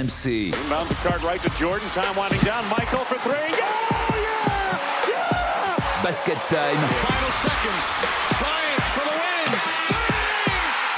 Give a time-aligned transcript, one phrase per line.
[0.00, 0.54] RMC.
[0.64, 1.88] Inbound the card right to Jordan.
[1.90, 2.66] Time winding down.
[2.70, 3.34] Michael for three.
[3.34, 3.68] Yeah!
[4.16, 5.08] Yeah!
[5.08, 6.02] Yeah!
[6.02, 6.80] Basket time.
[7.04, 7.84] Final seconds.
[8.40, 9.50] Bryant for the win.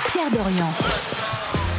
[0.06, 0.72] Pierre Dorian.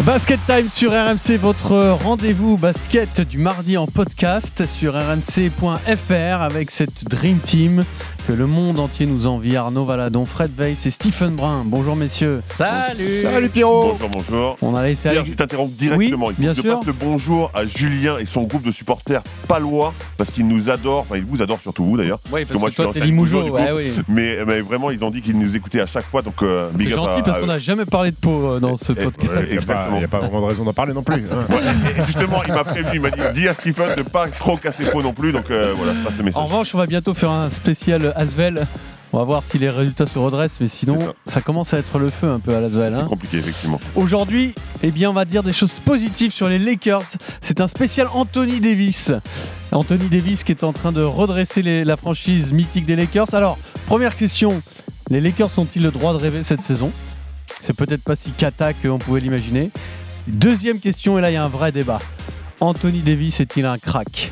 [0.05, 7.05] Basket Time sur RMC, votre rendez-vous basket du mardi en podcast sur rmc.fr avec cette
[7.05, 7.85] Dream Team
[8.34, 9.56] que le monde entier nous envie.
[9.56, 11.63] Arnaud Valadon, Fred Weiss et Stephen Brun.
[11.68, 12.42] Bonjour messieurs.
[12.44, 14.58] Salut Salut Pierrot Bonjour, bonjour.
[14.63, 16.27] On a laissé Pierre, avec- je t'interromps directement.
[16.27, 16.77] Oui, Il faut bien que je sûr.
[16.80, 21.02] passe le bonjour à Julien et son groupe de supporters palois parce qu'ils nous adorent.
[21.02, 22.20] Enfin, ils vous adorent surtout vous d'ailleurs.
[22.31, 23.93] Oui, que moi, je suis toi t'es du ouais, oui.
[24.07, 26.23] Mais, mais vraiment, ils ont dit qu'ils nous écoutaient à chaque fois.
[26.23, 28.93] Donc, euh, C'est gentil à- parce qu'on n'a jamais parlé de peau euh, dans ce
[28.93, 29.31] Et- podcast.
[29.48, 29.57] Il n'y
[30.04, 31.23] a, pas- vraiment de raison d'en parler non plus.
[31.31, 31.45] hein.
[31.49, 34.27] Ouais, et- et justement, il m'a prévenu, il m'a dit dis à Stephen de pas
[34.27, 35.31] trop casser peau non plus.
[35.31, 36.43] Donc euh, voilà, je passe le En message.
[36.43, 38.66] revanche, on va bientôt faire un spécial Asvel.
[39.16, 41.40] On va voir si les résultats se redressent, mais sinon, ça.
[41.41, 42.94] commence à être le feu un peu à l'Asvel.
[42.96, 43.05] C'est Hein.
[43.08, 43.80] compliqué, effectivement.
[43.96, 47.04] Aujourd'hui, eh bien, on va dire des choses positives sur les Lakers.
[47.41, 49.12] C'est un spécial Anthony Davis.
[49.72, 53.32] Anthony Davis qui est en train de redresser les- la franchise mythique des Lakers.
[53.35, 54.62] Alors, première question
[55.12, 56.91] les Lakers ont-ils le droit de rêver cette saison?
[57.62, 59.70] C'est peut-être pas si cata qu'on pouvait l'imaginer.
[60.27, 61.99] Deuxième question, et là, il y a un vrai débat.
[62.62, 64.32] Anthony Davis est-il un crack?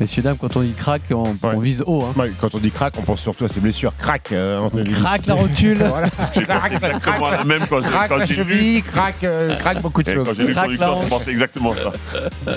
[0.00, 1.36] Messieurs, dames, quand on dit crack, on, Ouais.
[1.42, 2.02] on vise haut.
[2.04, 2.12] Hein.
[2.20, 3.92] Ouais, Quand on dit crack, on pense surtout à ses blessures.
[3.98, 4.68] Crack, euh.
[5.02, 5.78] Crack la rotule.
[5.78, 6.06] Voilà.
[6.70, 10.14] Exactement la même quand j'ai Crack quand la cheville, crack, euh, crack beaucoup de et
[10.14, 10.26] choses.
[10.28, 11.08] Quand j'ai la conducteur, je hanche.
[11.08, 11.92] pensais exactement ça.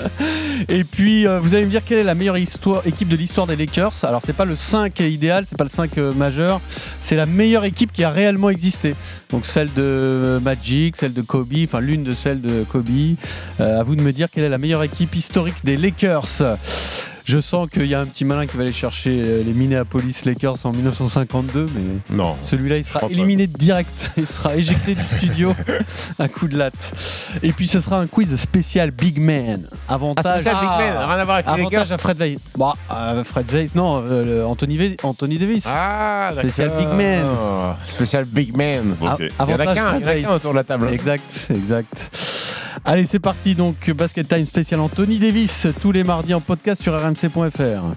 [0.68, 3.46] Et puis, euh, vous allez me dire quelle est la meilleure histoire, équipe de l'histoire
[3.46, 3.92] des Lakers.
[4.04, 6.60] Alors, c'est pas le 5 idéal, c'est pas le 5 euh, majeur,
[7.00, 8.94] c'est la meilleure équipe qui a réellement existé.
[9.30, 12.82] Donc, celle de Magic, celle de Kobe, enfin, l'une de celles de Kobe.
[13.60, 16.26] Euh, à vous de me dire quelle est la meilleure équipe historique des Lakers.
[17.24, 20.24] Je sens qu'il y a un petit malin qui va aller chercher euh, les Minneapolis
[20.24, 22.36] Lakers en 1952, mais Non.
[22.42, 23.06] celui-là, il sera pas.
[23.08, 24.10] éliminé direct.
[24.16, 25.54] Il sera éjecté du studio.
[26.18, 26.92] un coup de latte.
[27.42, 29.66] Et puis, ce sera un quiz spécial Big Man.
[29.88, 30.40] Ah, Avantage.
[30.42, 31.80] spécial Big Man, rien à voir avec les Lakers.
[31.80, 32.40] Avantage à Fred Weiss.
[32.90, 35.64] Euh, Fred Weiss, non, euh, Anthony, Anthony Davis.
[35.66, 36.50] Ah, d'accord.
[36.50, 37.26] Spécial Big Man.
[37.86, 38.94] Spécial Big Man.
[39.06, 39.20] A- Ok.
[39.20, 40.64] Il y en a avantage qu'un, Fred il y en a qu'un autour de la
[40.64, 40.88] table.
[40.92, 42.10] Exact, exact.
[42.84, 46.94] Allez, c'est parti donc Basket Time spécial Anthony Davis tous les mardis en podcast sur
[47.14, 47.96] rmc.fr.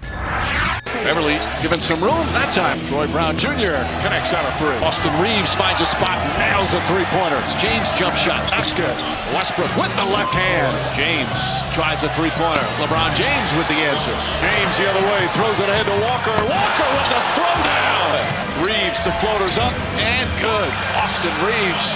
[1.04, 2.82] Beverly given some room that time.
[2.90, 3.78] Troy Brown Jr.
[4.02, 4.74] connects out a three.
[4.82, 7.38] Austin Reeves finds a spot, nails a three-pointer.
[7.46, 8.42] It's James jump shot.
[8.50, 8.90] That's good.
[9.30, 10.74] Westbrook with the left hand.
[10.98, 12.66] James tries a three-pointer.
[12.82, 14.14] LeBron James with the answer.
[14.42, 16.34] James the other way, throws it ahead to Walker.
[16.50, 18.66] Walker with the throwdown.
[18.66, 20.70] Reeves, the floater's up and good.
[20.98, 21.86] Austin Reeves.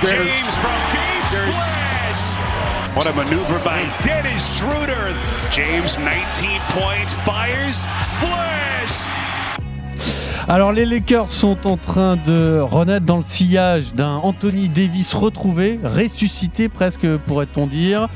[0.00, 1.85] James from deep splash.
[2.96, 5.14] What a maneuver by Dennis Schroeder.
[5.50, 9.04] James 19 points, fires, splash.
[10.48, 15.80] Alors les Lakers sont en train de renaître dans le sillage d'un Anthony Davis retrouvé,
[15.82, 18.08] ressuscité presque pourrait-on dire.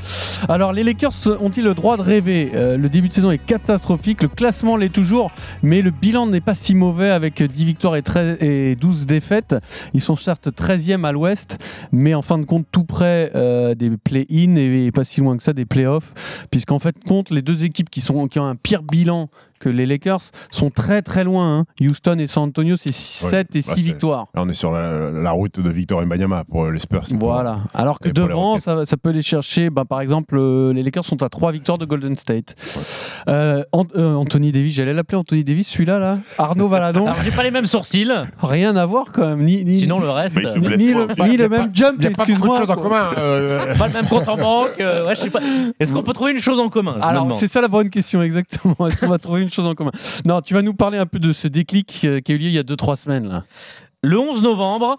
[0.47, 1.11] Alors les Lakers
[1.41, 2.51] ont-ils le droit de rêver?
[2.55, 5.29] Euh, Le début de saison est catastrophique, le classement l'est toujours,
[5.61, 9.57] mais le bilan n'est pas si mauvais avec 10 victoires et, 13 et 12 défaites.
[9.93, 11.57] Ils sont certes 13e à l'ouest,
[11.91, 15.43] mais en fin de compte tout près euh, des play-in et pas si loin que
[15.43, 16.13] ça des play-offs,
[16.49, 19.29] puisqu'en fait compte les deux équipes qui, sont, qui ont un pire bilan
[19.61, 21.59] que les Lakers sont très très loin.
[21.59, 21.65] hein.
[21.79, 24.27] Houston et San Antonio, c'est 7 et 6 bah, victoires.
[24.35, 27.05] Là, on est sur la, la route de Victor Mbanyama pour les Spurs.
[27.19, 27.59] Voilà.
[27.73, 29.69] Alors que devant, ça, ça peut les chercher.
[29.69, 32.55] bah, par exemple, euh, les Lakers sont à 3 victoires de Golden State.
[33.27, 33.63] Euh,
[33.95, 36.19] euh, Anthony Davis, j'allais l'appeler Anthony Davis, celui-là, là.
[36.37, 37.05] Arnaud Valadon.
[37.05, 38.09] Alors j'ai pas les mêmes sourcils,
[38.41, 39.43] Rien à voir quand même.
[39.45, 42.57] Ni, ni, sinon le reste, ni, pas, le, ni même pas- jump, pas excuse-moi.
[42.59, 42.83] choses en quoi.
[42.83, 43.11] commun.
[43.17, 44.71] euh, pas le même compte en banque.
[44.79, 45.39] euh, ouais, pas.
[45.79, 48.75] Est-ce qu'on peut trouver une chose en commun Alors, c'est ça la bonne question, exactement.
[48.87, 49.91] Est-ce qu'on va trouver une chose en commun
[50.25, 52.47] Non, tu vas nous parler un peu de ce déclic euh, qui a eu lieu
[52.47, 53.27] il y a 2-3 semaines.
[53.27, 53.45] Là.
[54.03, 54.97] Le 11 novembre,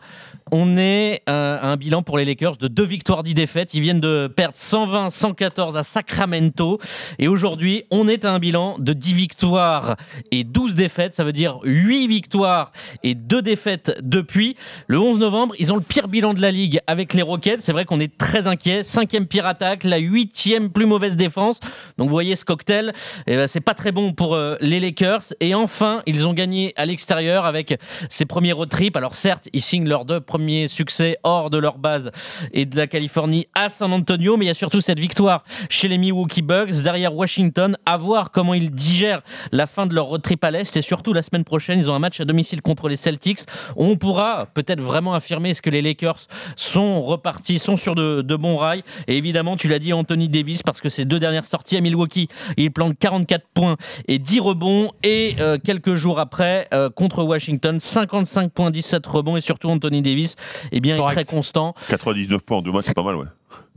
[0.53, 3.75] on est euh, à un bilan pour les Lakers de deux victoires, 10 défaites.
[3.75, 6.79] Ils viennent de perdre 120-114 à Sacramento.
[7.19, 9.97] Et aujourd'hui, on est à un bilan de 10 victoires
[10.31, 11.15] et 12 défaites.
[11.15, 12.71] Ça veut dire 8 victoires
[13.03, 14.55] et 2 défaites depuis.
[14.87, 17.61] Le 11 novembre, ils ont le pire bilan de la ligue avec les Rockets.
[17.61, 18.85] C'est vrai qu'on est très inquiet.
[18.85, 21.59] Cinquième pire attaque, la huitième plus mauvaise défense.
[21.99, 22.93] Donc vous voyez ce cocktail,
[23.27, 25.35] eh ben, c'est pas très bon pour euh, les Lakers.
[25.41, 28.92] Et enfin, ils ont gagné à l'extérieur avec ces premiers road trips.
[28.97, 32.11] Alors certes, ils signent leurs deux premiers succès hors de leur base
[32.53, 35.89] et de la Californie à San Antonio, mais il y a surtout cette victoire chez
[35.89, 37.77] les Milwaukee Bucks derrière Washington.
[37.87, 41.13] À voir comment ils digèrent la fin de leur road trip à l'est et surtout
[41.13, 43.41] la semaine prochaine, ils ont un match à domicile contre les Celtics.
[43.77, 48.57] On pourra peut-être vraiment affirmer ce que les Lakers sont repartis, sont sur de, bons
[48.57, 48.83] rails.
[49.09, 52.29] Et évidemment, tu l'as dit, Anthony Davis, parce que ses deux dernières sorties à Milwaukee,
[52.57, 53.77] il plante 44 points
[54.09, 54.91] et 10 rebonds.
[55.03, 59.37] Et euh, quelques jours après, euh, contre Washington, 55 points, 17 rebonds.
[59.37, 60.37] Et surtout, Anthony Davis,
[60.73, 61.75] eh bien, est très constant.
[61.89, 63.27] 99 points en deux matchs, c'est pas mal, ouais.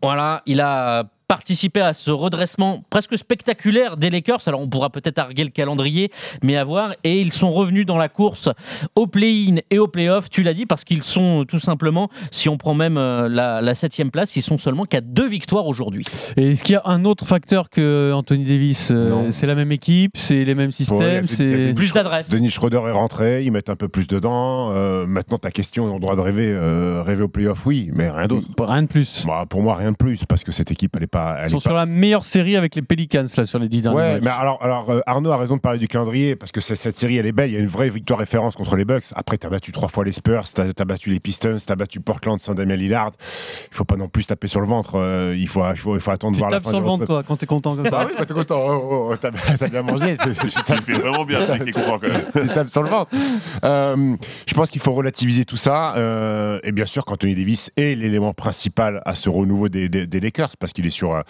[0.02, 4.48] Voilà, il a participer à ce redressement presque spectaculaire des Lakers.
[4.48, 6.12] Alors on pourra peut-être arguer le calendrier,
[6.44, 6.94] mais à voir.
[7.04, 8.50] Et ils sont revenus dans la course
[8.96, 12.58] au play-in et au play-off, tu l'as dit, parce qu'ils sont tout simplement, si on
[12.58, 16.06] prend même euh, la, la septième place, ils sont seulement qu'à deux victoires aujourd'hui.
[16.38, 19.32] Et est-ce qu'il y a un autre facteur que Anthony Davis euh, Non.
[19.32, 22.30] C'est la même équipe, c'est les mêmes a systèmes, a c'est Plus d'adresses.
[22.30, 24.72] Denis Schroeder est rentré, ils mettent un peu plus dedans.
[24.72, 27.90] Euh, maintenant, ta question, ils ont le droit de rêver, euh, rêver au playoff, oui,
[27.94, 28.48] mais rien d'autre.
[28.60, 29.26] rien de plus.
[29.26, 31.38] Bah, pour moi, rien de plus, parce que cette équipe, elle est pas.
[31.40, 33.70] Elle Ils sont est pas- sur la meilleure série avec les Pelicans là sur les
[33.70, 34.24] dix derniers Ouais, matchs.
[34.24, 37.18] mais alors, alors euh, Arnaud a raison de parler du calendrier parce que cette série
[37.18, 37.50] elle est belle.
[37.50, 39.06] Il y a une vraie victoire référence contre les Bucks.
[39.16, 42.40] Après, t'as battu trois fois les Spurs, t'as as battu les Pistons, t'as battu Portland
[42.40, 43.12] sans Damien Lillard.
[43.72, 44.96] Il faut pas non plus taper sur le ventre.
[44.96, 46.80] euh, il faut, il faut, il faut attendre de tu voir la tapes fin sur
[46.80, 47.96] le ventre toi quand t'es content comme trip.
[47.98, 48.08] Ah ça.
[48.10, 48.60] oui, bah, t'es content.
[48.68, 50.18] Oh, oh, oh, t'as bien mangé.
[50.26, 52.48] Tu fais vraiment bien, content quand même.
[52.48, 53.12] tu tapes sur le ventre.
[53.64, 54.16] Euh,
[54.48, 55.94] je pense qu'il faut relativiser tout ça.
[56.64, 60.58] et bien sûr, qu'Anthony Davis est l'élément principal à ce renouveau des, des- des Lakers
[60.60, 61.22] parce qu'il est sur, euh,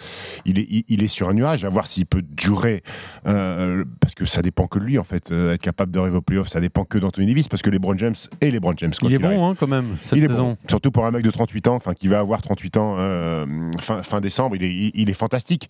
[0.44, 1.64] il est, il- il est sur un nuage.
[1.64, 2.82] À voir s'il peut durer.
[3.26, 5.30] euh, parce que ça dépend que de lui, en fait.
[5.32, 7.78] euh, être capable de rêver au playoff, ça dépend que d'Anthony Davis parce que les
[7.78, 8.92] Brown James et les Brown James.
[8.98, 10.50] quoi Il est bon hein, quand même cette Il est saison.
[10.50, 13.44] bon, surtout pour un mec de 38 ans, enfin qui va avoir 38 ans euh,
[13.80, 15.68] fin, fin décembre, il est, il, il est fantastique.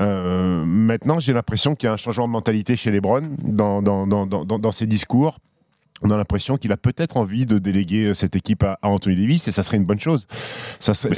[0.00, 4.06] Euh, maintenant, j'ai l'impression qu'il y a un changement de mentalité chez les dans, dans,
[4.06, 5.38] dans, dans- dans ses discours.
[6.02, 9.16] On a l'impression qu'il a peut-être envie de déléguer euh, cette équipe à, à Anthony
[9.16, 10.26] Davis et ça serait une bonne chose.
[10.80, 11.08] Ça ça,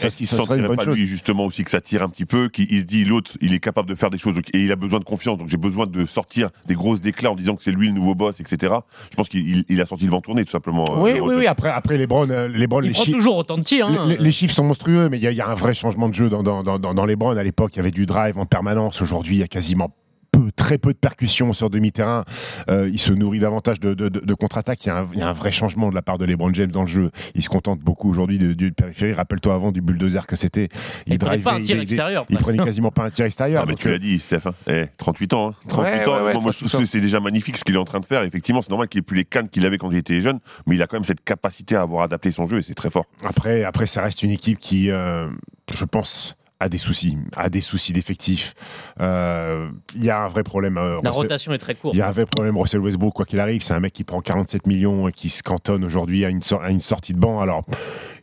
[0.47, 0.97] serait une bonne pas chose.
[0.97, 3.53] lui justement aussi que ça tire un petit peu, qu'il il se dit l'autre il
[3.53, 5.57] est capable de faire des choses donc- et il a besoin de confiance donc j'ai
[5.57, 8.75] besoin de sortir des grosses déclats en disant que c'est lui le nouveau boss etc.
[9.11, 10.85] Je pense qu'il il- il a senti le vent tourner tout simplement.
[10.91, 11.47] euh, Oui, oui, oui.
[11.47, 13.87] Après, après les Browns, euh, les Browns, les prend chi- toujours autant de tirs.
[13.89, 14.07] hein.
[14.09, 15.75] Les, les- les chiffres sont monstrueux, mais il y, a- il y a un vrai
[15.75, 17.37] changement de jeu dans, dans, dans, dans- dans les Browns.
[17.39, 19.03] À l'époque, il y avait du drive en permanence.
[19.03, 19.93] Aujourd'hui, il y a quasiment
[20.33, 22.25] peu, très peu de percussions sur demi-terrain.
[22.69, 24.85] Euh, il se nourrit davantage de, de, de- de contre-attaque.
[24.85, 26.53] Il, y a un- il y a un vrai changement de la part de LeBron
[26.55, 27.11] James dans le jeu.
[27.35, 29.13] Il se contente beaucoup aujourd'hui de- du périphérie.
[29.13, 30.69] Rappelle-toi avant du bulldozer que c'était.
[31.07, 32.27] Il prenait drivait, pas un il- tir il- extérieur.
[32.31, 33.63] Il prenait quasiment pas un tir extérieur.
[33.65, 34.41] Ah, mais tu euh, l'as dit, Steph.
[34.47, 34.55] hein.
[34.69, 35.49] Eh, 38 ans.
[35.51, 35.55] hein.
[35.69, 36.17] 38 Ouais, ans.
[36.17, 36.81] ouais, ouais, moi, moi, je trouve 38 ans.
[36.81, 38.23] que c'est déjà magnifique ce qu'il est en train de faire.
[38.23, 40.77] Effectivement, c'est normal qu'il ait plus les cannes qu'il avait quand il était jeune, mais
[40.77, 43.05] il a quand même cette capacité à avoir adapté son jeu et c'est très fort.
[43.25, 45.29] Après, après, ça reste une équipe qui, euh,
[45.73, 48.55] je pense, a des soucis, a des soucis d'effectifs.
[49.01, 50.77] Euh, Il y a un vrai problème.
[50.79, 51.95] euh, La Russell- rotation est très courte.
[51.95, 53.63] Il y a un vrai problème, Russell Westbrook, quoi qu'il arrive.
[53.63, 56.63] C'est un mec qui prend 47 millions et qui se cantonne aujourd'hui à une, sor-
[56.63, 57.41] à une sortie de banc.
[57.41, 57.65] Alors,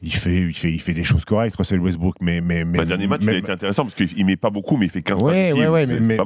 [0.01, 2.41] il fait, il fait, il fait des choses correctes, Russell Westbrook, mais.
[2.41, 4.77] mais, mais Le dernier match, mais- il a été intéressant parce qu'il met pas beaucoup,
[4.77, 6.17] mais il fait 15 Ouais, ouais, ouais, mais, C'est- mais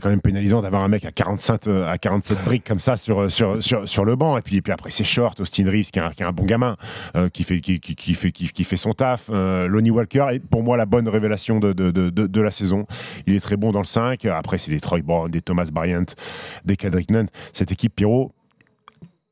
[0.00, 3.30] quand même pénalisant d'avoir un mec à 45, euh, à 47 briques comme ça sur,
[3.30, 4.38] sur, sur, sur le banc.
[4.38, 6.32] Et puis, et puis après, c'est short, Austin Reeves, qui est un, qui est un
[6.32, 6.76] bon gamin,
[7.16, 9.26] euh, qui, fait, qui, qui, qui fait, qui, qui fait son taf.
[9.30, 12.50] Euh, Lonnie Walker est pour moi la bonne révélation de, de, de, de, de la
[12.50, 12.86] saison.
[13.26, 14.24] Il est très bon dans le 5.
[14.26, 16.04] Après, c'est des Troy Brown, des Thomas Bryant,
[16.64, 17.28] des Kendrick Nunn.
[17.52, 18.32] Cette équipe, Pierrot,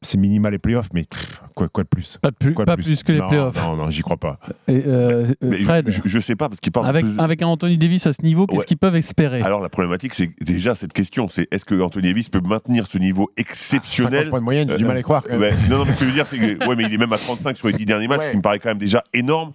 [0.03, 2.19] c'est minimal les playoffs, mais pff, quoi, quoi de plus?
[2.21, 3.03] Pas, plus, Quoi de pas plus?
[3.03, 3.57] que les Non, playoffs.
[3.67, 4.39] Non, non, j'y crois pas.
[4.69, 7.47] Et, euh, euh, Fred, je, je sais pas parce qu'il parle avec, plus- avec un
[7.49, 8.65] Anthony Davis à ce niveau, qu'est-ce Ouais.
[8.67, 9.41] qu'ils peuvent espérer?
[9.41, 12.99] Alors la problématique, c'est déjà cette question, c'est est-ce que Anthony Davis peut maintenir ce
[12.99, 15.23] niveau 50 exceptionnel points de moyenne, j'ai du Euh, mal à y croire.
[15.25, 15.41] quand même.
[15.41, 16.99] Ouais, non, non, mais ce que je veux dire, c'est que ouais, mais il est
[16.99, 18.27] même à 35 sur les 10 derniers matchs, Ouais.
[18.27, 19.53] ce qui me paraît quand même déjà énorme.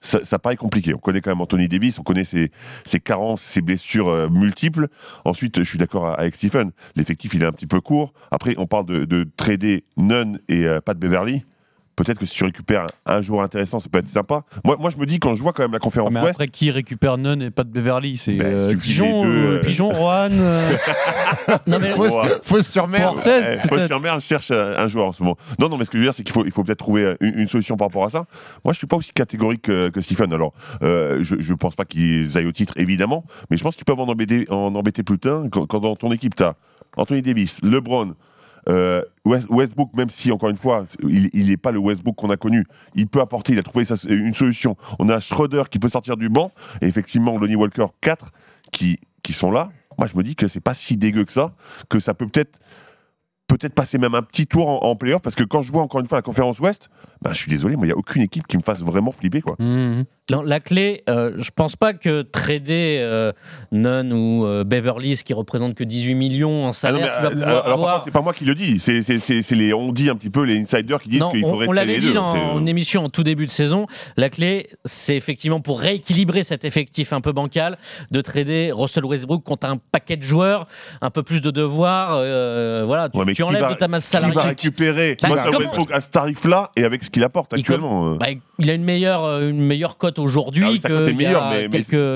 [0.00, 0.94] Ça, paraît compliqué.
[0.94, 2.52] On connaît quand même Anthony Davis, on connaît ses,
[2.84, 4.88] ses carences, ses blessures euh, multiples.
[5.24, 8.12] Ensuite, je suis d'accord avec Stephen, l'effectif il est un petit peu court.
[8.30, 11.44] Après, on parle de, de trader Nunn et euh, Pat Beverly.
[11.96, 14.42] Peut-être que si tu récupères un joueur intéressant, ça peut être sympa.
[14.64, 16.48] Moi, moi je me dis, quand je vois quand même la conférence mais Ouest, après
[16.48, 18.16] qui récupère Nunn et pas de Beverly?
[18.18, 20.28] C'est Ben, euh, Pigeon, deux, Pigeon, Rohan.
[20.32, 20.70] euh,
[21.66, 22.12] Non, mais Fausse,
[22.42, 23.14] fausse sur mer.
[23.14, 23.30] Portez,
[23.64, 23.68] Eh.
[23.68, 25.36] Fausse mer cherche euh, un joueur en ce moment.
[25.58, 27.02] Non, non, mais ce que je veux dire, c'est qu'il faut, il faut peut-être trouver
[27.04, 28.26] euh, une, une solution par rapport à ça.
[28.64, 30.32] Moi, je suis pas aussi catégorique que, que Stephen.
[30.32, 33.84] Alors, euh, je, je pense pas qu'ils aillent au titre, évidemment, mais je pense qu'ils
[33.86, 36.54] peuvent en embêter, en embêter plus tard quand, quand dans ton équipe, tu as
[36.96, 38.14] Anthony Davis, LeBron,
[38.68, 42.36] euh, West- Westbrook, même si, encore une fois, il n'est pas le Westbrook qu'on a
[42.36, 44.76] connu, il peut apporter, il a trouvé une solution.
[44.98, 48.32] On a Schroeder qui peut sortir du banc, et effectivement, Lonnie Walker, 4
[48.72, 49.70] qui, qui sont là.
[49.98, 51.54] Moi, je me dis que c'est pas si dégueu que ça,
[51.88, 52.58] que ça peut peut-être
[53.48, 56.00] peut-être passer même un petit tour en, en playoff, parce que quand je vois encore
[56.00, 56.90] une fois la conférence Ouest,
[57.22, 59.40] ben, je suis désolé, moi, il n'y a aucune équipe qui me fasse vraiment flipper.
[59.40, 59.56] Quoi.
[59.58, 60.04] Mhm.
[60.30, 63.30] Non, la clé, euh, je pense pas que trader euh,
[63.70, 67.30] Nunn ou euh, Beverly, ce qui représente que 18 millions en Ah non, salaire, mais,
[67.30, 69.54] tu vas euh, alors, avoir- c'est pas moi qui le dis, c'est, c'est, c'est, c'est
[69.54, 71.76] les, on dit un petit peu les insiders qui disent qu'il on, faudrait on trader
[71.76, 72.12] l'avait les dit deux.
[72.14, 73.86] C'est, euh, en émission en tout début de saison.
[74.16, 77.78] La clé, c'est effectivement pour rééquilibrer cet effectif un peu bancal,
[78.10, 80.66] de trader Russell Westbrook contre un paquet de joueurs,
[81.02, 82.16] un peu plus de devoirs.
[82.16, 84.48] euh, voilà, tu, Ouais, mais tu qui enlèves va- de ta masse Qui va salariale.
[84.48, 88.12] récupérer Bah, Russell comment- Westbrook à ce tarif-là et avec ce qu'il apporte actuellement.
[88.12, 88.16] euh.
[88.18, 88.26] Bah,
[88.58, 91.68] il a une meilleure, euh, une meilleure cote aujourd'hui Ah oui, qu'il y a mais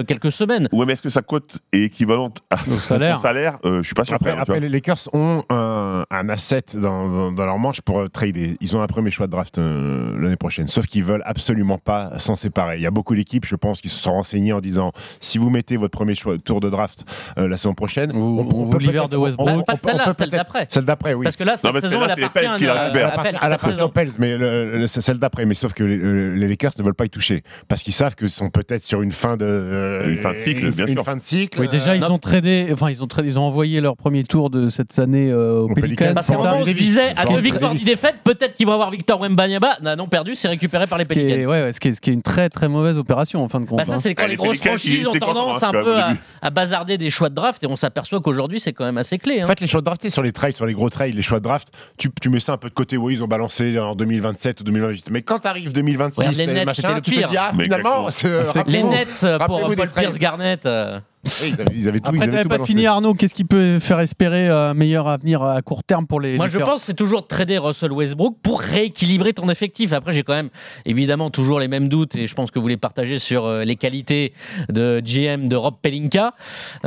[0.06, 0.68] quelques, semaines.
[0.72, 3.16] Ouais, mais est-ce que sa cote est équivalente à Au salaire.
[3.16, 4.16] son salaire Euh, Je suis pas sûr.
[4.20, 8.56] Après, les Lakers ont un, un asset dans, dans- dans leur manche pour trader.
[8.60, 12.18] Ils ont un premier choix de draft euh, l'année prochaine, sauf qu'ils veulent absolument pas
[12.18, 12.76] s'en séparer.
[12.76, 15.50] Il y a beaucoup d'équipes, je pense, qui se sont renseignées en disant si vous
[15.50, 17.04] mettez votre premier choix tour de draft
[17.38, 19.46] euh, la saison prochaine, Ou- ou peut l'hiver de Westbrook.
[19.48, 20.66] Bah, on- pas on- de celle-là, on celle d'après.
[20.70, 21.24] Celle d'après, oui.
[21.24, 22.72] Parce que là, cette saison, elle c'est les appartient Pels qui la
[23.44, 23.88] à- la saison.
[23.88, 25.44] Pels, mais celle d'après.
[25.46, 28.14] Mais sauf que les, euh, les Lakers ne veulent pas y toucher parce qu'ils savent
[28.14, 30.92] qu'ils sont peut-être sur une fin de euh, Une fin de cycle, une, bien une
[30.94, 31.04] sûr.
[31.04, 31.60] fin de cycle.
[31.60, 32.12] Oui, déjà, ils non.
[32.12, 35.30] ont tradé, enfin, ils ont tradé, ils ont envoyé leur premier tour de cette année
[35.30, 36.12] euh, aux Aux Pelicans.
[36.14, 39.76] Parce se disait, à deux victoires, dix défaites, peut-être qu'ils vont avoir Victor Wembanyama.
[39.82, 41.50] Non, non perdu, c'est récupéré par les Ce qui est- Pelicans.
[41.50, 43.60] ouais, ouais, ce, qui est, ce qui est une très très mauvaise opération en fin
[43.60, 43.78] de compte.
[43.78, 43.96] Bah ça, hein.
[43.98, 46.98] c'est quand Ah, les les grosses franchises ont tendance hein, un peu au à, bazarder
[46.98, 49.40] des choix de draft et on s'aperçoit qu'aujourd'hui, c'est quand même assez clé.
[49.40, 49.44] hein.
[49.44, 51.38] En fait, les choix de draft, sur les trades, sur les gros trades, les choix
[51.38, 51.68] de draft,
[51.98, 52.96] tu, tu mets ça un peu de côté.
[52.96, 55.10] Oui, ils ont balancé en 2027 ou 2028.
[55.10, 57.28] Mais quand t'arrives 2026 Regarde, les et Nets, machin, c'était le tu te pire.
[57.28, 58.82] dis, ah, Mais finalement, c'est- c'est Les.
[58.82, 59.76] Nets euh, pour Paul.
[59.88, 60.66] Pierce Garnett.
[60.66, 62.72] euh, Oui, ils avaient, ils avaient tout, Après, ils avaient t'avais tout pas balancé.
[62.72, 63.12] fini Arnaud.
[63.14, 66.58] Qu'est-ce qui peut faire espérer un meilleur avenir à court terme pour les Moi, je
[66.58, 69.92] pense que c'est toujours de trader Russell Westbrook pour rééquilibrer ton effectif.
[69.92, 70.48] Après, j'ai quand même
[70.86, 73.76] évidemment toujours les mêmes doutes et je pense que vous les partagez sur euh, les
[73.76, 74.32] qualités
[74.70, 76.32] de GM de Rob Pelinka.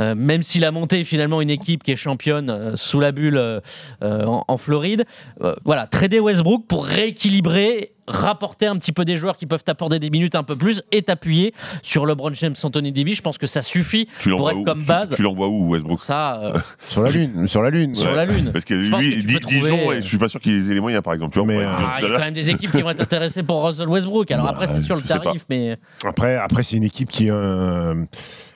[0.00, 3.38] Euh, même s'il a monté finalement une équipe qui est championne euh, sous la bulle
[3.38, 3.60] euh,
[4.02, 5.04] euh, en, en Floride.
[5.42, 9.98] Euh, voilà, trader Westbrook pour rééquilibrer rapporter un petit peu des joueurs qui peuvent t'apporter
[9.98, 13.16] des minutes un peu plus et t'appuyer sur LeBron James, Anthony Davis.
[13.16, 15.12] Je pense que ça suffit Tu pour l'envoies être où comme base.
[15.16, 16.58] Tu l'envoies où, Westbrook Ça, euh,
[16.88, 17.94] Sur la lune, sur la lune.
[17.94, 18.50] sur la lune.
[18.52, 20.80] Parce que Je lui, que trouver- Dijon, et je suis pas sûr qu'ils aient les
[20.80, 21.32] moyens, par exemple.
[21.32, 23.00] Tu vois, Mais, euh, Ah, il y a quand même des équipes qui vont être
[23.00, 24.30] intéressées pour Russell Westbrook.
[24.30, 27.94] Alors Bah, après, c'est sur le tarif, mais Après, après c'est une équipe qui euh,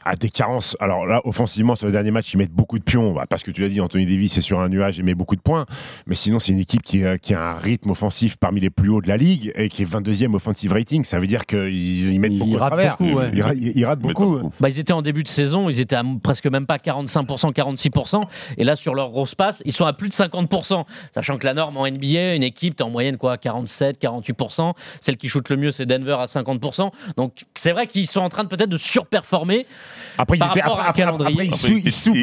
[0.05, 0.77] a des carences.
[0.81, 3.13] Alors là, offensivement, sur le dernier match, ils mettent beaucoup de pions.
[3.13, 5.37] Bah, parce que tu l'as dit, Anthony Davis est sur un nuage et met beaucoup
[5.37, 5.67] de points.
[6.07, 8.89] Mais sinon, c'est une équipe qui, euh, qui a un rythme offensif parmi les plus
[8.89, 11.05] hauts de la ligue et qui est 22e offensive rating.
[11.05, 13.31] Ça veut dire qu'ils ils mettent Ils beaucoup de ratent beaucoup, ouais.
[13.35, 14.51] Ils, ra- ils- ils ratent beaucoup.
[14.61, 18.21] bah, ils étaient en début de saison, ils étaient à presque même pas 45%, 46%.
[18.57, 20.85] Et là, sur leur grosse passe, ils sont à plus de 50%.
[21.15, 24.73] Sachant que la norme en NBA, une équipe, t'es en moyenne quoi, 47, 48%.
[25.01, 26.91] Celle qui shoot le mieux, c'est Denver à 50%.
[27.17, 29.67] Donc c'est vrai qu'ils sont en train de peut-être de surperformer.
[30.19, 31.33] Après, étaient, rapport après, à après, calendrier.
[31.33, 32.15] après, ils Après, sous- sous- au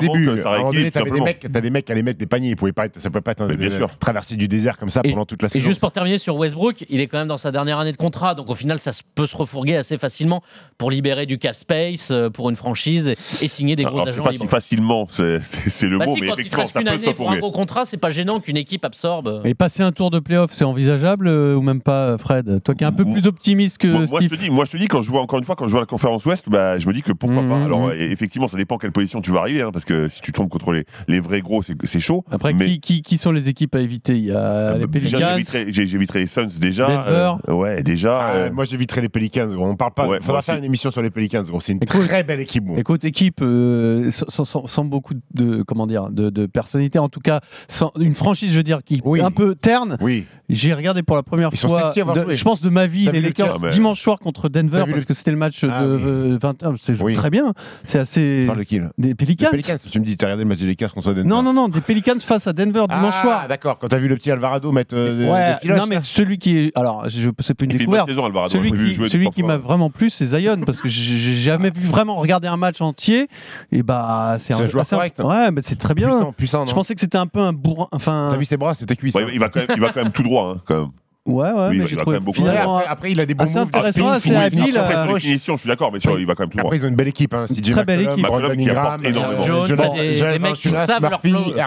[0.00, 0.28] début.
[0.30, 2.50] À un moment donné, t'avais des mecs, t'as des mecs qui allaient mettre des paniers.
[2.50, 3.90] Ils pas être, ça pouvait pas être bien sûr.
[3.98, 5.64] traverser du désert comme ça Et- pendant toute la Et saison.
[5.64, 8.34] juste pour terminer sur Westbrook, il est quand même dans sa dernière année de contrat.
[8.34, 10.42] Donc au final, ça peut se refourguer assez facilement
[10.76, 14.10] pour libérer du cap space euh, pour une franchise et, et signer des gros sais
[14.10, 14.50] agents pas si libres.
[14.50, 15.40] facilement, c'est
[15.86, 17.30] le Bah mot, si, mais quand il te effectivement, reste ça une peut année pour
[17.30, 19.42] un gros contrat, c'est pas gênant qu'une équipe absorbe.
[19.44, 22.62] Et passer un tour de playoff, c'est envisageable euh, ou même pas, Fred?
[22.62, 24.38] Toi qui es un peu plus optimiste que Moi, moi, je Steve?
[24.38, 25.80] te dis, moi, je te dis, quand je vois encore une fois, quand je vois
[25.80, 27.64] la conférence Ouest, bah, je me dis que pourquoi Mhm, pas.
[27.64, 27.90] Alors, mhm.
[27.92, 30.48] euh, effectivement, ça dépend quelle position tu vas arriver, hein, parce que si tu tombes
[30.48, 32.24] contre les, les vrais gros, c'est c'est chaud.
[32.30, 34.16] Après, mais, qui, qui, qui sont les équipes à éviter?
[34.16, 35.64] Il y a euh, les déjà, Pelicans.
[35.68, 36.86] j'éviterais les Suns déjà.
[36.86, 37.32] Denver.
[37.48, 38.18] euh, ouais, déjà.
[38.20, 39.48] Ah, euh, moi, j'éviterais les Pelicans.
[39.58, 40.06] On parle pas.
[40.06, 40.60] Ouais, faudra faire aussi.
[40.60, 41.42] une émission sur les Pelicans.
[41.42, 41.60] gros.
[41.60, 42.64] C'est une Écoute- très belle équipe.
[42.64, 42.76] bon.
[42.76, 47.20] Écoute, équipe euh, sans, sans- sans beaucoup de comment dire de, de personnalité, en tout
[47.20, 49.20] cas, sans, une franchise, je veux dire, qui Oui.
[49.20, 49.96] est un peu terne.
[50.00, 50.26] Oui.
[50.48, 53.56] J'ai regardé pour la première Ils fois, de- je pense de ma vie, les Lakers
[53.56, 56.74] Ah, mais- dimanche soir contre Denver parce que c'était le match Ah, de 21.
[56.82, 57.14] C'est Oui.
[57.14, 57.52] très bien.
[57.84, 58.90] C'est assez Parle de qui là?
[58.98, 59.48] des Pelicans.
[59.50, 59.76] Pelicans.
[59.90, 61.68] Tu me dis, tu as regardé le match des Lakers contre Denver Non, non, non,
[61.68, 63.48] des Pelicans face à Denver dimanche ah, soir.
[63.48, 63.78] d'accord.
[63.78, 66.38] Quand t'as vu le petit Alvarado mettre euh, des- Ouais, des filoches, non, mais celui
[66.38, 66.76] qui est.
[66.76, 68.08] Alors, je c'est pas une il découverte.
[68.08, 68.50] saison, Alvarado.
[68.50, 71.86] Celui qui, jouer celui qui m'a vraiment plu, c'est Zion, parce que j'ai jamais vu
[71.86, 73.28] vraiment regarder un match entier.
[73.72, 75.20] Et bah, c'est un joueur assez- correct.
[75.20, 76.08] Ouais, mais c'est très bien.
[76.08, 76.66] puissant, puissant.
[76.66, 77.88] Je pensais que c'était un peu un bourrin.
[77.92, 79.14] Enfin, T'as vu ses bras, c'était cuisse.
[79.14, 80.90] Ouais, il, va quand même, il va quand même tout droit, hein, quand même.
[81.28, 82.76] Ouais, ouais, Oui, mais il j'ai trouvé quand même beaucoup finalement.
[82.78, 83.68] après, après, il a des bons assez moves.
[83.68, 86.50] intéressant, assez habile, Après, sur les finitions, je suis d'accord, mais il va quand même
[86.50, 86.68] tout droit.
[86.68, 87.34] Après, ils ont une belle équipe.
[87.34, 87.44] Hein.
[87.70, 88.24] Très belle équipe.
[88.26, 91.20] Brandon Ingram, des mecs qui savent leur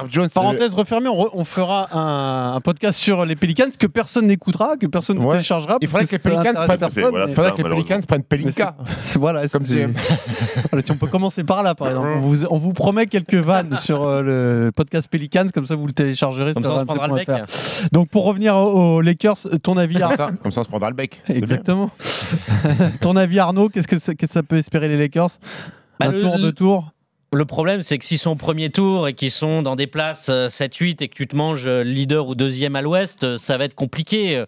[0.09, 0.29] Jones.
[0.33, 4.77] Parenthèse refermée, on, re- on fera un, un podcast sur les Pelicans que personne n'écoutera,
[4.77, 5.31] que personne ne Ouais.
[5.33, 5.77] téléchargera.
[5.81, 6.53] Il faudrait que les Pelicans
[8.07, 8.75] prennent- les Pelinka.
[9.01, 9.61] c'est- voilà, Comme
[10.81, 12.09] si on peut commencer par là, par exemple.
[12.49, 14.21] On vous, promet quelques vannes sur euh,
[14.65, 17.15] le podcast Pelicans, comme ça vous le téléchargerez Comme sur ça, on se prendra le
[17.15, 17.27] bec.
[17.29, 17.89] RMC.fr.
[17.91, 20.69] Donc pour revenir aux, aux Lakers, ton avis Comme Arnaud ça, comme ça, on se
[20.69, 21.21] prendra le bec.
[21.27, 21.89] Exactement.
[23.01, 25.29] ton avis Arnaud, qu'est-ce que, ça, qu'est-ce que ça peut espérer les Lakers?
[25.99, 26.91] Bah, Un le- tour, deux tours?
[27.33, 30.27] Le problème, c'est que s'ils sont au premier tour et qu'ils sont dans des places
[30.29, 33.57] euh, 7-8 et que tu te manges euh, leader ou deuxième à l'ouest, euh, ça
[33.57, 34.35] va être compliqué.
[34.35, 34.45] Euh,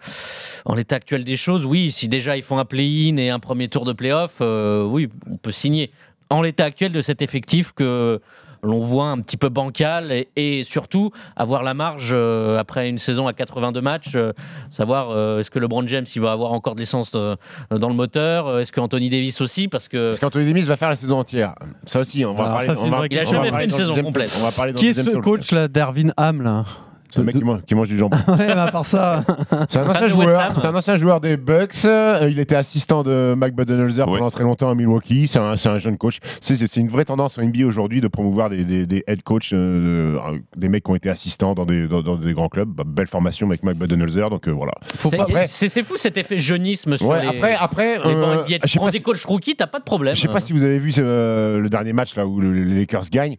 [0.65, 3.69] En l'état actuel des choses, oui, si déjà ils font un play-in et un premier
[3.69, 5.91] tour de play-off, euh, oui, on peut signer.
[6.29, 8.19] En l'état actuel de cet effectif que
[8.63, 12.97] l'on voit un petit peu bancal et, et surtout avoir la marge euh, après une
[12.97, 14.33] saison à 82 matchs, euh,
[14.69, 17.35] savoir euh, est-ce que LeBron James il va avoir encore de l'essence euh,
[17.69, 20.89] dans le moteur, est-ce que Anthony Davis aussi, parce que Parce qu'Anthony Davis va faire
[20.89, 21.53] la saison entière.
[21.85, 22.67] Ça aussi, on va Alors parler.
[22.67, 24.35] ça, on va- Il a jamais fait une saison complète.
[24.41, 26.65] On va parler dans Qui est ce coach là, Darvin Ham là
[27.13, 28.17] C'est le mec qui mange, qui mange du jambon.
[28.27, 29.23] Ouais, part ça.
[29.69, 31.85] C'est un, ancien joueur, c'est un ancien joueur des Bucks.
[31.85, 34.17] euh, il était assistant de Mike Budenholzer Ouais.
[34.17, 35.27] pendant très longtemps à Milwaukee.
[35.27, 36.17] C'est un, c'est un jeune coach.
[36.41, 39.21] C'est, c'est- c'est une vraie tendance en NBA aujourd'hui de promouvoir des, des, des head
[39.23, 42.49] coachs, euh, euh, des mecs qui ont été assistants dans des, dans, dans des grands
[42.49, 42.69] clubs.
[42.69, 44.29] Bah, belle formation avec Mike Budenholzer.
[44.29, 44.73] Donc euh, voilà.
[44.95, 45.23] Faut C'est- pas.
[45.23, 48.43] après- C'est c'est fou cet effet jeunisme sur Ouais, les, après, après, les bancs euh,
[48.43, 48.47] NBA.
[48.47, 50.15] je Tu sais prends pas des si- coachs rookies, t'as pas de problème.
[50.15, 52.79] Je sais pas si vous avez vu euh, le dernier match là où le- les
[52.79, 53.35] Lakers gagnent.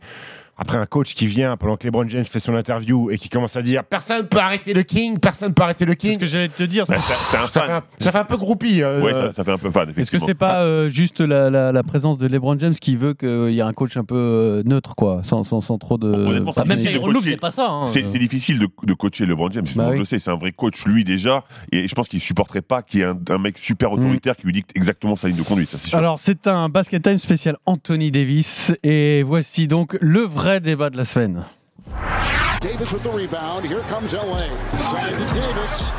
[0.56, 3.56] Après un coach qui vient pendant que LeBron James fait son interview et qui commence
[3.56, 6.18] à dire personne peut arrêter le King, personne peut arrêter le C'est ce King.
[6.18, 6.84] que j'allais te dire.
[6.88, 8.82] Bah, c'est c'est un Ça fait, un, ça fait un peu groupie.
[8.82, 9.92] euh, Ouais, ça, ça fait un peu fan.
[9.96, 13.14] Est-ce que c'est pas euh, juste la, la- la présence de LeBron James qui veut
[13.14, 16.06] qu'il y ait un coach un peu euh, neutre, quoi, sans, sans, sans trop de.
[16.08, 17.30] Honnêtement, ça Bah, même coacher.
[17.32, 17.68] c'est pas ça.
[17.68, 17.87] hein.
[17.88, 19.99] C'est difficile de, de coacher LeBron James, Bah on oui.
[19.99, 23.00] le sait, c'est un vrai coach lui déjà, et je pense qu'il supporterait pas qu'il
[23.00, 23.94] y ait un, un mec super Mm.
[23.94, 25.99] autoritaire qui lui dicte exactement sa ligne de conduite, ça c'est sûr.
[25.99, 28.73] Alors, c'est un basket time spécial Anthony Davis.
[28.84, 31.44] Et voici donc le vrai débat de la semaine.
[32.60, 33.64] Davis with the rebound.
[33.64, 34.44] Here comes LA.
[34.76, 35.90] Side to Davis.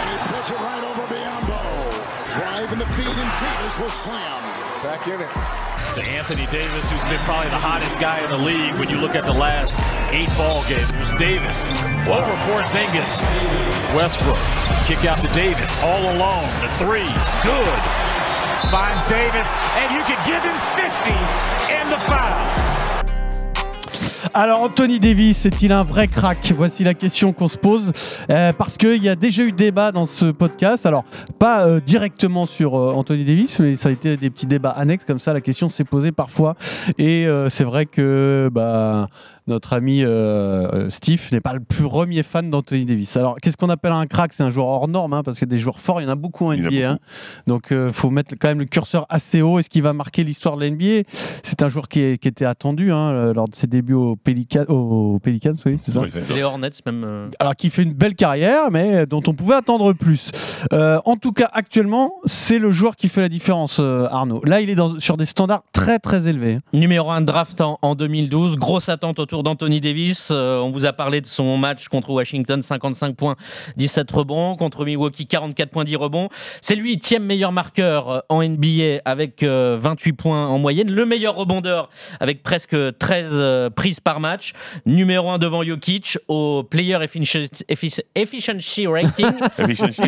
[0.00, 1.60] And he puts it right over Biombo.
[2.28, 4.40] Drive in the feed, and Davis will slam.
[4.82, 5.28] Back in it.
[5.94, 9.14] to Anthony Davis, who's been probably the hottest guy in the league when you look
[9.14, 9.76] at the last
[10.10, 10.88] eight ball games.
[10.92, 11.58] There's Davis
[12.08, 13.12] over Porzingis.
[13.92, 14.38] Westbrook
[14.86, 16.48] kick out to Davis all alone.
[16.64, 17.10] The three,
[17.44, 17.80] good.
[18.72, 21.12] Finds Davis, and you can give him 50
[21.74, 22.79] and the foul.
[24.34, 26.52] Alors, Anthony Davis est-il un vrai crack?
[26.56, 27.92] Voici la question qu'on se pose.
[28.28, 30.84] euh, parce qu'il y a déjà eu débat dans ce podcast.
[30.84, 31.04] Alors,
[31.38, 35.04] pas euh, directement sur euh, Anthony Davis, mais ça a été des petits débats annexes
[35.04, 35.32] comme ça.
[35.32, 36.56] La question s'est posée parfois.
[36.98, 39.08] Et c'est vrai que bah,
[39.50, 43.16] notre ami euh, euh, Steve n'est pas le plus premier fan d'Anthony Davis.
[43.16, 44.32] Alors, qu'est-ce qu'on appelle un crack?
[44.32, 46.14] C'est un joueur hors norme, hein, parce que des joueurs forts, il y en a
[46.14, 46.90] beaucoup en Il y a NBA.
[46.92, 46.98] hein.
[47.46, 49.58] Donc, il faut mettre quand même le curseur assez haut.
[49.58, 51.02] Est-ce qu'il va marquer l'histoire de l'NBA
[51.42, 54.64] C'est un joueur qui, est- qui était attendu hein, lors de ses débuts au, Pélican,
[54.68, 56.00] au Pelicans, oui, c'est ça?
[56.00, 56.34] Ça.
[56.34, 57.04] Les Hornets, même.
[57.04, 60.30] euh, alors qui fait une belle carrière, mais dont on pouvait attendre plus.
[60.72, 64.40] Euh, en tout cas, actuellement, c'est le joueur qui fait la différence, euh, Arnaud.
[64.44, 66.58] Là, il est dans- sur des standards très très élevés.
[66.72, 70.28] Numéro 1 draft en, en 2012, grosse attente autour d'Anthony Davis.
[70.30, 73.36] Euh, on vous a parlé de son match contre Washington, 55 points,
[73.76, 74.56] 17 rebonds.
[74.56, 76.28] Contre Milwaukee, 44 points, 10 rebonds.
[76.60, 80.90] C'est lui, tième meilleur marqueur euh, en NBA avec euh, 28 points en moyenne.
[80.90, 81.88] Le meilleur rebondeur
[82.20, 84.52] avec presque 13 euh, prises par match.
[84.86, 89.26] Numéro 1 devant Jokic au Player Efficiency, Effic- efficiency Rating.
[89.58, 90.00] Efficiency.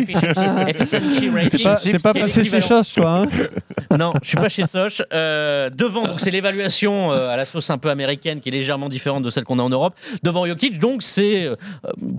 [0.67, 1.59] Efficiency, rating.
[1.83, 2.61] T'es pas, pas passé chez.
[2.61, 3.23] Choche, toi.
[3.23, 3.25] hein
[3.97, 5.01] Non, je suis pas chez Soch.
[5.13, 8.89] Euh, devant, donc c'est l'évaluation euh, à la sauce un peu américaine qui est légèrement
[8.89, 9.95] différente de celle qu'on a en Europe.
[10.23, 11.55] Devant Jokic, donc c'est euh,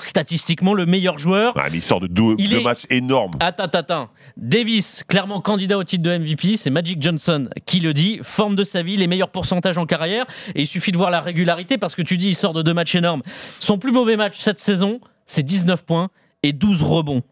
[0.01, 1.55] statistiquement le meilleur joueur.
[1.57, 3.33] Mais il sort de deux, Il deux est- matchs énormes.
[3.40, 4.09] Attends, attends, attends.
[4.37, 8.19] Davis, clairement candidat au titre de MVP, c'est Magic Johnson qui le dit.
[8.23, 10.27] Forme de sa vie, les meilleurs pourcentages en carrière.
[10.55, 12.75] Et il suffit de voir la régularité parce que tu dis il sort de deux
[12.75, 13.23] matchs énormes.
[13.61, 16.09] Son plus mauvais match cette saison, c'est 19 points
[16.43, 17.23] et 12 rebonds.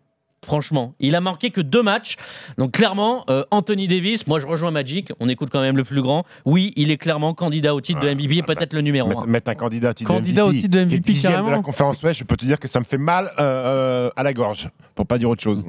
[0.44, 2.16] Franchement, il a marqué que deux matchs.
[2.58, 6.02] Donc clairement, euh, Anthony Davis, moi je rejoins Magic, on écoute quand même le plus
[6.02, 6.24] grand.
[6.44, 9.22] Oui, il est clairement candidat au titre de MVP et bah, peut-être le numéro Mettre,
[9.22, 9.26] 1.
[9.26, 11.50] mettre un candidat au titre Candidat de au MVP, titre de qui est MVP, de
[11.50, 14.24] la conférence Ouest, je peux te dire que ça me fait mal euh, euh, à
[14.24, 15.64] la gorge, pour pas dire autre chose.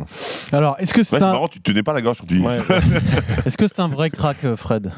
[0.51, 2.43] Alors, est-ce que c'est un, marrant, tu te tenais pas la gorge quand tu dis.
[2.43, 2.57] Ouais.
[3.45, 4.91] est-ce que c'est un vrai crack, Fred?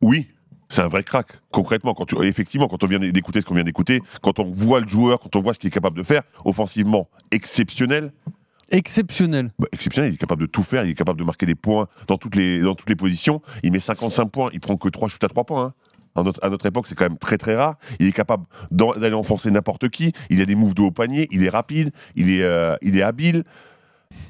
[0.00, 0.26] Oui,
[0.72, 1.28] c'est un vrai crack.
[1.50, 4.80] Concrètement, quand tu, effectivement, quand on vient d'écouter ce qu'on vient d'écouter, quand on voit
[4.80, 8.10] le joueur, quand on voit ce qu'il est capable de faire, offensivement exceptionnel,
[8.72, 9.52] Exceptionnel.
[9.58, 11.86] bah, exceptionnel, il est capable de tout faire, il est capable de marquer des points
[12.08, 13.40] dans toutes les, dans toutes les positions.
[13.62, 15.64] Il met 55 points, il prend que 3 shoots à 3 points.
[15.66, 15.74] hein.
[16.14, 17.76] À notre, à notre époque, c'est quand même très très rare.
[18.00, 20.12] Il est capable d'aller enfoncer n'importe qui.
[20.28, 21.26] Il a des moves de haut panier.
[21.30, 21.90] Il est rapide.
[22.16, 23.44] Il est, euh, il est habile.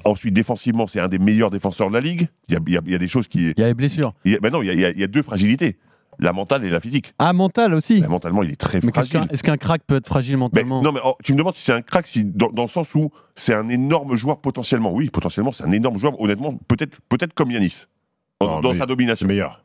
[0.05, 2.27] Ensuite, défensivement, c'est un des meilleurs défenseurs de la ligue.
[2.47, 3.49] Il y a, il y des choses qui.
[3.49, 4.13] Il y a les blessures.
[4.23, 5.77] Il y a, ben non, y a- il y a deux fragilités
[6.19, 7.13] la mentale et la physique.
[7.19, 8.01] Ah, mental aussi.
[8.01, 9.27] Mentalement, il est très Mais qu'est-ce fragile.
[9.29, 11.55] qu'un- est-ce qu'un crack peut être fragile Mais, mentalement non, mais oh, tu me demandes
[11.55, 14.91] si c'est un crack, si, dans, dans le sens où c'est un énorme joueur potentiellement.
[14.93, 16.19] Oui, potentiellement, c'est un énorme joueur.
[16.19, 17.85] Honnêtement, peut-être peut comme Yanis,
[18.39, 19.27] en- Non, dans mais sa C'est domination.
[19.27, 19.62] meilleur.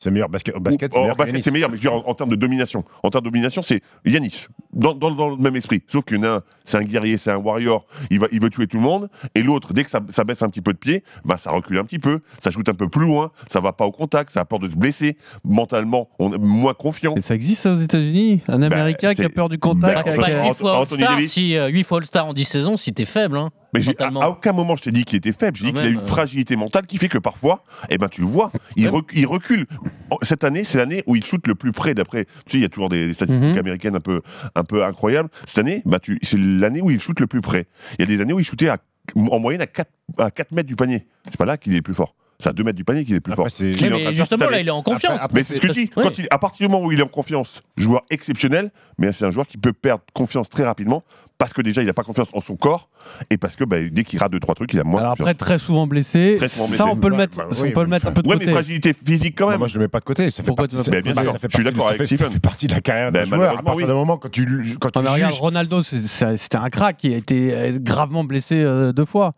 [0.00, 0.28] C'est meilleur.
[0.28, 1.16] Basket, au basket, c'est meilleur.
[1.16, 1.42] basket, Yanis.
[1.42, 2.84] c'est meilleur, mais je veux dire, en, en termes de domination.
[3.02, 5.82] En termes de domination, c'est Yanis, dans, dans- dans le même esprit.
[5.88, 8.40] Sauf qu'il y en a un, c'est un guerrier, c'est un warrior, il, va, il
[8.40, 9.08] veut tuer tout le monde.
[9.34, 11.78] Et l'autre, dès que ça, ça baisse un petit peu de pied, bah, ça recule
[11.78, 14.40] un petit peu, ça shoot un peu plus loin, ça va pas au contact, ça
[14.40, 15.16] a peur de se blesser.
[15.44, 17.14] Mentalement, on est moins confiant.
[17.16, 18.42] Et ça existe aux États-Unis?
[18.46, 21.02] Un Américain qui a peur du contact bah, avec, enfin, euh, en- 8 fois Anthony
[21.02, 21.32] All-Star, Davis.
[21.32, 23.36] si 8 fois All-Star en 10 saisons, si t'es faible.
[23.36, 24.20] Hein, Mais à, mentalement.
[24.22, 25.56] à aucun moment je t'ai dit qu'il était faible.
[25.56, 26.06] J'ai dit qu'il a une euh.
[26.06, 28.90] fragilité mentale qui fait que parfois, eh ben tu le vois, il, Ouais.
[28.98, 29.66] rec- il recule.
[30.10, 31.94] En- Cette année, c'est l'année où il shoot le plus près.
[31.94, 33.58] D'après, tu sais, il y a toujours des, des statistiques Mhm.
[33.58, 34.22] américaines un peu,
[34.54, 35.28] un peu incroyables.
[35.46, 37.66] Cette année, bah, c'est l'année où il shoot le plus près.
[37.98, 38.78] Il y a des années où il shootait à-
[39.16, 41.06] en moyenne à 4, à 4 mètres du panier.
[41.26, 42.14] C'est pas là qu'il est le plus fort.
[42.40, 43.66] C'est à 2 mètres du panier qu'il est plus Après, fort.
[43.66, 45.20] est mais justement, là, il est en confiance.
[45.20, 45.90] après, Mais c'est ce que je dis.
[45.96, 46.04] Ouais.
[46.04, 49.24] Quand il, à partir du moment où il est en confiance, joueur exceptionnel, mais c'est
[49.24, 51.02] un joueur qui peut perdre confiance très rapidement
[51.36, 52.88] parce que déjà il n'a pas confiance en son corps
[53.30, 55.28] et parce que bah, dès qu'il rate deux trois trucs, il a moins Alors confiance.
[55.30, 56.34] après, très souvent blessé.
[56.36, 58.12] Très souvent ça, on peut le Ouais, mettre, bah, on oui, peut le mettre un
[58.12, 58.46] peu de ouais, côté.
[58.46, 59.58] mais fragilité physique quand Non, même.
[59.58, 60.30] moi, je le mets pas de côté.
[60.30, 62.26] Ça fait Pourquoi partie, bah, Bien sûr, je suis partie- d'accord avec Stephen.
[62.26, 63.58] Ça fait partie de la carrière d'un Ben, joueur.
[63.58, 63.92] À partir oui.
[63.92, 67.78] du moment quand tu, quand tu regarde, Ronaldo, c'était un crack qui a été euh,
[67.80, 69.32] gravement blessé euh, deux fois.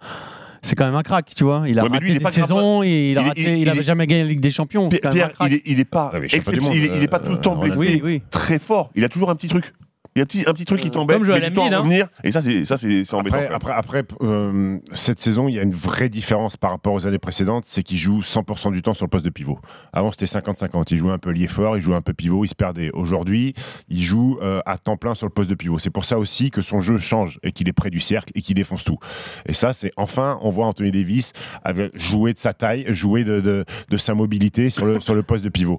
[0.62, 1.64] C'est quand même un crack, tu vois.
[1.66, 3.68] Il a Ouais, lui, raté il est des pas saisons, et il a raté, il-
[3.68, 4.88] il jamais gagné la Ligue des Champions.
[4.90, 5.48] C'est quand même un Pierre, crack.
[5.50, 7.54] il est, il est pas, Ah, il est, il est pas euh, tout le temps
[7.54, 7.78] Ronaldo.
[7.80, 8.22] blessé, Oui, oui.
[8.30, 8.90] très fort.
[8.94, 9.72] Il a toujours un petit truc.
[10.16, 11.66] Il y a un petit, un petit truc qui t'embête, Comme Joel mais du temps
[11.70, 11.78] à hein.
[11.78, 12.08] revenir.
[12.24, 13.36] Et ça, c'est ça, c'est embêtant.
[13.36, 17.06] Après, après, après euh, cette saison, il y a une vraie différence par rapport aux
[17.06, 19.60] années précédentes, c'est qu'il joue 100% du temps sur le poste de pivot.
[19.92, 20.86] Avant, c'était 50-50.
[20.90, 22.90] Il jouait un peu lié fort, il jouait un peu pivot, il se perdait.
[22.92, 23.54] Aujourd'hui,
[23.88, 25.78] il joue euh, à temps plein sur le poste de pivot.
[25.78, 28.42] C'est pour ça aussi que son jeu change et qu'il est près du cercle et
[28.42, 28.98] qu'il défonce tout.
[29.46, 31.32] Et ça, c'est enfin, on voit Anthony Davis
[31.94, 35.44] jouer de sa taille, jouer de, de- de sa mobilité sur le, sur le poste
[35.44, 35.78] de pivot.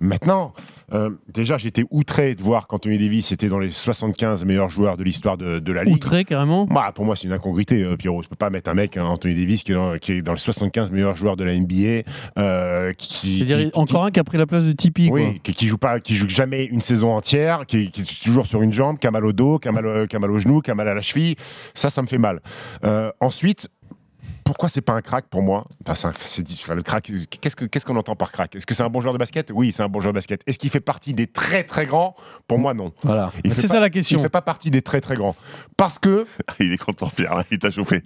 [0.00, 0.52] Maintenant,
[0.92, 5.02] euh, déjà, j'étais outré de voir qu'Anthony Davis était dans les 75 meilleurs joueurs de
[5.04, 5.96] l'histoire de, de la Ligue.
[5.96, 6.66] Outré, carrément?
[6.70, 8.22] Moi, pour moi, c'est une incongruité, euh, Pierrot.
[8.22, 10.32] Je peux pas mettre un mec, hein, Anthony Davis, qui est, dans, qui est dans
[10.32, 12.02] les 75 meilleurs joueurs de la NBA,
[12.38, 15.08] euh, qui, qui- encore un qui a pris la place de Tipeee.
[15.08, 15.20] quoi.
[15.20, 18.46] oui, qui, qui joue pas, qui joue jamais une saison entière, qui, qui est toujours
[18.46, 20.30] sur une jambe, qui a mal au dos, qui a mal, au- qui a mal
[20.30, 21.34] au genou, qui a mal à la cheville.
[21.74, 22.40] Ça, ça me fait mal.
[22.84, 23.68] Euh, ensuite.
[24.48, 25.66] Pourquoi c'est pas un crack pour moi?
[25.86, 28.56] Enfin, c'est le crack, qu'est-ce que- qu'est-ce qu'on entend par crack?
[28.56, 29.50] Est-ce que c'est un bon joueur de basket?
[29.54, 30.40] Oui, c'est un bon joueur de basket.
[30.46, 32.16] Est-ce qu'il fait partie des très très grands?
[32.46, 32.94] Pour moi, non.
[33.02, 33.30] Voilà.
[33.44, 34.22] Il C'est pas- ça la Il question.
[34.22, 35.36] fait pas partie des très très grands
[35.76, 36.24] parce que
[36.60, 37.34] Il est content, Pierre.
[37.34, 38.02] là, Il t'a chauffé.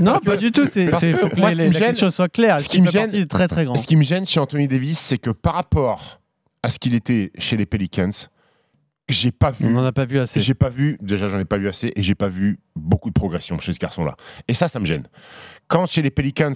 [0.00, 0.66] non, pas du tout.
[0.68, 2.58] C'est parce c'est- que faut que moi, les- ce qui me gêne- question soit claire.
[2.58, 3.76] ce Ce qui me gêne- des très très grands?
[3.76, 6.20] Ce qui me gêne chez Anthony Davis, c'est que par rapport
[6.64, 8.10] à ce qu'il était chez les Pelicans,
[9.08, 9.72] j'ai pas On vu.
[9.72, 10.40] n'en a pas vu assez.
[10.40, 13.14] J'ai pas vu, déjà j'en ai pas vu assez, et j'ai pas vu beaucoup de
[13.14, 14.16] progression chez ce garçon-là.
[14.48, 15.04] Et ça, ça me gêne.
[15.68, 16.52] Quand chez les Pelicans,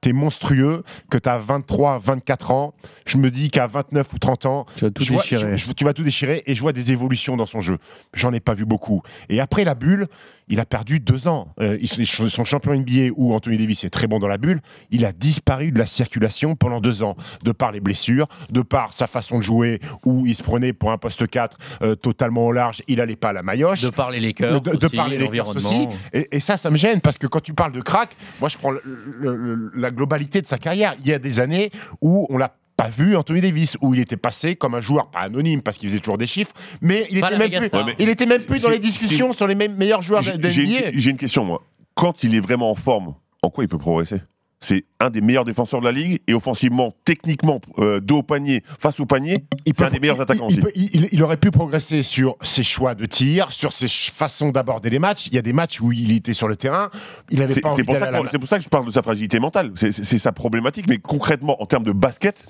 [0.00, 2.74] t'es monstrueux, que t'as 23, 24 ans,
[3.04, 5.56] je me dis qu'à 29 ou 30 ans, Tu vas tout je vois- déchirer.
[5.58, 7.78] je- je- tu vas tout déchirer et je vois des évolutions dans son jeu.
[8.14, 9.02] J'en ai pas vu beaucoup.
[9.28, 10.06] Et après la bulle,
[10.48, 11.48] il a perdu deux ans.
[11.60, 14.60] Euh, sont champion NBA où Anthony Davis est très bon dans la bulle.
[14.90, 18.94] Il a disparu de la circulation pendant deux ans, de par les blessures, de par
[18.94, 22.52] sa façon de jouer où il se prenait pour un poste 4 euh, totalement au
[22.52, 23.82] large, il allait pas à la maillotche.
[23.82, 25.55] De par les Lakers, De- de par les Lakers.
[25.56, 25.86] Aussi.
[26.12, 28.58] Et, et ça, ça me gêne parce que quand tu parles de crack, moi je
[28.58, 30.94] prends le- le- le- la globalité de sa carrière.
[31.00, 34.18] Il y a des années où on l'a pas vu Anthony Davis, où il était
[34.18, 37.28] passé comme un joueur, pas anonyme parce qu'il faisait toujours des chiffres, mais il Pas
[37.28, 37.80] était même plus, star.
[37.86, 40.26] Ouais, mais- il était même plus dans les discussions sur les me- meilleurs joueurs de,
[40.26, 40.88] J'ai de j'ai NBA.
[40.90, 41.62] une, j'ai une question, moi.
[41.94, 44.20] Quand il est vraiment en forme, en quoi il peut progresser?
[44.60, 48.62] C'est un des meilleurs défenseurs de la ligue et offensivement, techniquement, euh, dos au panier,
[48.80, 50.88] face au panier, Il c'est un des meilleurs il- attaquants il, aussi.
[50.94, 54.98] il- il aurait pu progresser sur ses choix de tir, sur ses façons d'aborder les
[54.98, 55.26] matchs.
[55.26, 56.90] Il y a des matchs où il était sur le terrain,
[57.30, 59.38] il avait C'est pas c'est pour, la- pour ça que je parle de sa fragilité
[59.40, 59.72] mentale.
[59.76, 62.46] C'est sa problématique, mais concrètement, en termes de basket,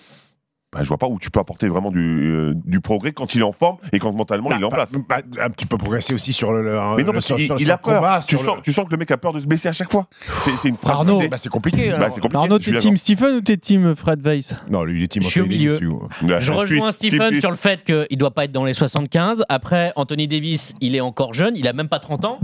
[0.77, 1.99] bah, je vois pas où tu peux apporter vraiment du,
[2.31, 4.77] euh, du progrès quand il est en forme et quand mentalement il est en Bah,
[4.77, 4.93] place.
[4.93, 7.37] bah, bah, un petit peu progresser aussi sur le, le- mais non, le- parce sur-
[7.37, 8.27] qu'il sur- il sur a combat, peur.
[8.27, 9.91] Tu sens, le- tu sens que le mec a peur de se blesser à chaque
[9.91, 10.07] fois.
[10.43, 10.97] C'est c'est une phrase.
[10.97, 11.21] Arnaud.
[11.21, 11.91] c'est- Bah, c'est compliqué.
[11.99, 12.37] bah, compliqué.
[12.37, 14.55] Arnaud, t'es team Stephen ou t'es team Fred Weiss?
[14.71, 15.73] Non, lui, il est team Je suis au Anthony milieu.
[15.79, 15.89] Davis,
[16.23, 16.31] lui.
[16.33, 19.45] Ouais, Je rejoins Stephen sur le fait qu'il ne doit pas être dans les 75.
[19.49, 22.39] Après, Anthony Davis, il est encore jeune, il a même pas 30 ans.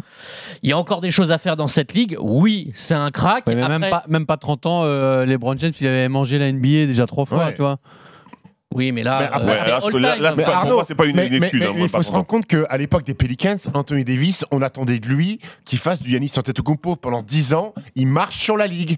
[0.62, 2.16] Il y a encore des choses à faire dans cette ligue.
[2.20, 3.46] Oui, c'est un crack.
[3.46, 6.38] Ouais, mais Après- même, pas, même pas 30 ans, euh, LeBron James, il avait mangé
[6.38, 7.54] la NBA déjà trois fois, Ouais.
[7.54, 7.78] tu vois.
[8.74, 10.22] Oui, mais là, Mais après- Ouais, c'est là, all là, time.
[10.22, 11.60] là, c'est pas- pour moi, c'est pas une, mais, une excuse.
[11.60, 14.98] mais hein, il faut se rendre compte qu'à l'époque des Pelicans, Anthony Davis, on attendait
[14.98, 17.74] de lui qu'il fasse du Yanis Antetokounmpo pendant 10 ans.
[17.94, 18.96] Il marche sur la ligue.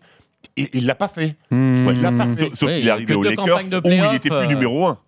[0.56, 1.36] Et il l'a pas fait.
[1.50, 1.88] Hmm.
[1.90, 2.50] il l'a pas fait.
[2.54, 4.46] Sauf, Ouais, qu'il est arrivé aux Lakers où il était plus euh.
[4.46, 4.98] numéro 1.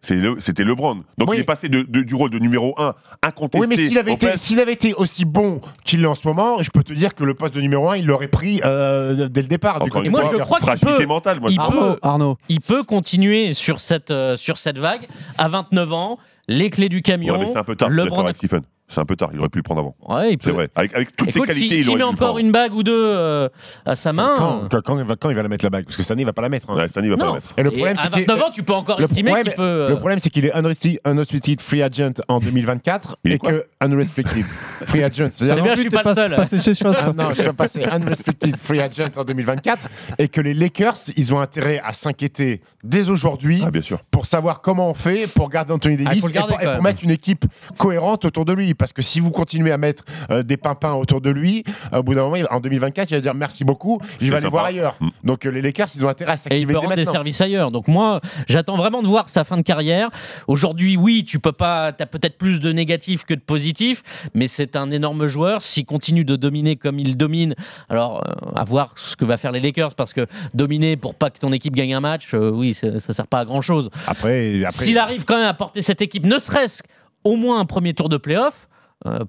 [0.00, 1.02] C'était LeBron.
[1.18, 1.36] Donc Oui.
[1.38, 2.94] il est passé de- de- du rôle de numéro 1
[3.26, 3.58] incontesté.
[3.60, 6.84] Oui, mais s'il avait, avait été aussi bon qu'il l'est en ce moment, je peux
[6.84, 9.80] te dire que le poste de numéro 1, il l'aurait pris euh, dès le départ.
[9.80, 11.40] du une moi, je crois qu'il peut- mentale.
[11.40, 11.76] Moi, il je peut-.
[11.78, 12.36] Arnaud, Arnaud.
[12.48, 16.18] Il peut continuer sur cette, euh, sur cette vague à 29 ans.
[16.50, 17.34] Les clés du camion.
[17.34, 17.90] Ouais, mais c'est un peu tard.
[17.90, 18.62] LeBron Stephen.
[18.90, 19.30] C'est un peu tard.
[19.34, 19.94] Il aurait pu le prendre avant.
[20.08, 20.56] Ouais, il C'est peut.
[20.56, 20.70] vrai.
[20.74, 22.38] Avec, avec toutes Écoute, ses qualités, si- il aurait met pu encore prendre.
[22.38, 23.48] une bague ou deux euh,
[23.84, 24.32] à sa main.
[24.38, 26.02] Quand, euh, quand- quand il va, quand il va la mettre la bague Parce que
[26.02, 26.70] cette année, il va pas la mettre.
[26.70, 26.76] hein.
[26.76, 27.28] Ouais, cette année, il va pas Non.
[27.34, 27.52] la mettre.
[27.58, 29.44] Et le et problème, à c'est qu'il- 29 ans, tu peux encore le- estimer mais
[29.44, 29.54] peut.
[29.58, 33.38] euh, Le problème, c'est qu'il est unrestricted, unrestricted free agent en 2024 Il est et
[33.38, 34.44] que unrestricted
[34.86, 36.34] free agent, c'est-à-dire C'est bien, je suis pas le seul.
[36.36, 36.72] Passer chez.
[36.86, 41.34] Ah non, je vais passer unrestricted free agent en 2024 et que les Lakers, ils
[41.34, 43.98] ont intérêt à s'inquiéter dès aujourd'hui Ah, bien sûr.
[44.10, 47.04] pour savoir comment on fait pour garder Anthony Ah, Davis le et pour, et mettre
[47.04, 47.44] une équipe
[47.76, 48.74] cohérente autour de lui.
[48.78, 52.14] Parce que si vous continuez à mettre euh, des pimpins autour de lui, au bout
[52.14, 54.50] d'un moment, en 2024, il va dire merci beaucoup, je vais aller sympa.
[54.50, 54.96] voir ailleurs.
[55.00, 55.08] Mm.
[55.24, 57.04] Donc euh, les Lakers, ils ont intérêt à Et il s'activer peut dès rendre des
[57.04, 57.70] services ailleurs.
[57.70, 60.10] Donc moi, j'attends vraiment de voir sa fin de carrière.
[60.46, 64.02] Aujourd'hui, oui, tu peux pas, t'as peut-être plus de négatifs que de positifs,
[64.34, 65.62] mais c'est un énorme joueur.
[65.62, 67.54] S'il continue de dominer comme il domine,
[67.88, 71.30] alors euh, à voir ce que va faire les Lakers, parce que dominer pour pas
[71.30, 73.90] que ton équipe gagne un match, euh, oui, ça, ça sert pas à grand chose.
[74.06, 77.64] Après, après S'il arrive quand même à porter cette équipe, ne serait-ce qu'au moins un
[77.64, 78.67] premier tour de playoff, euh,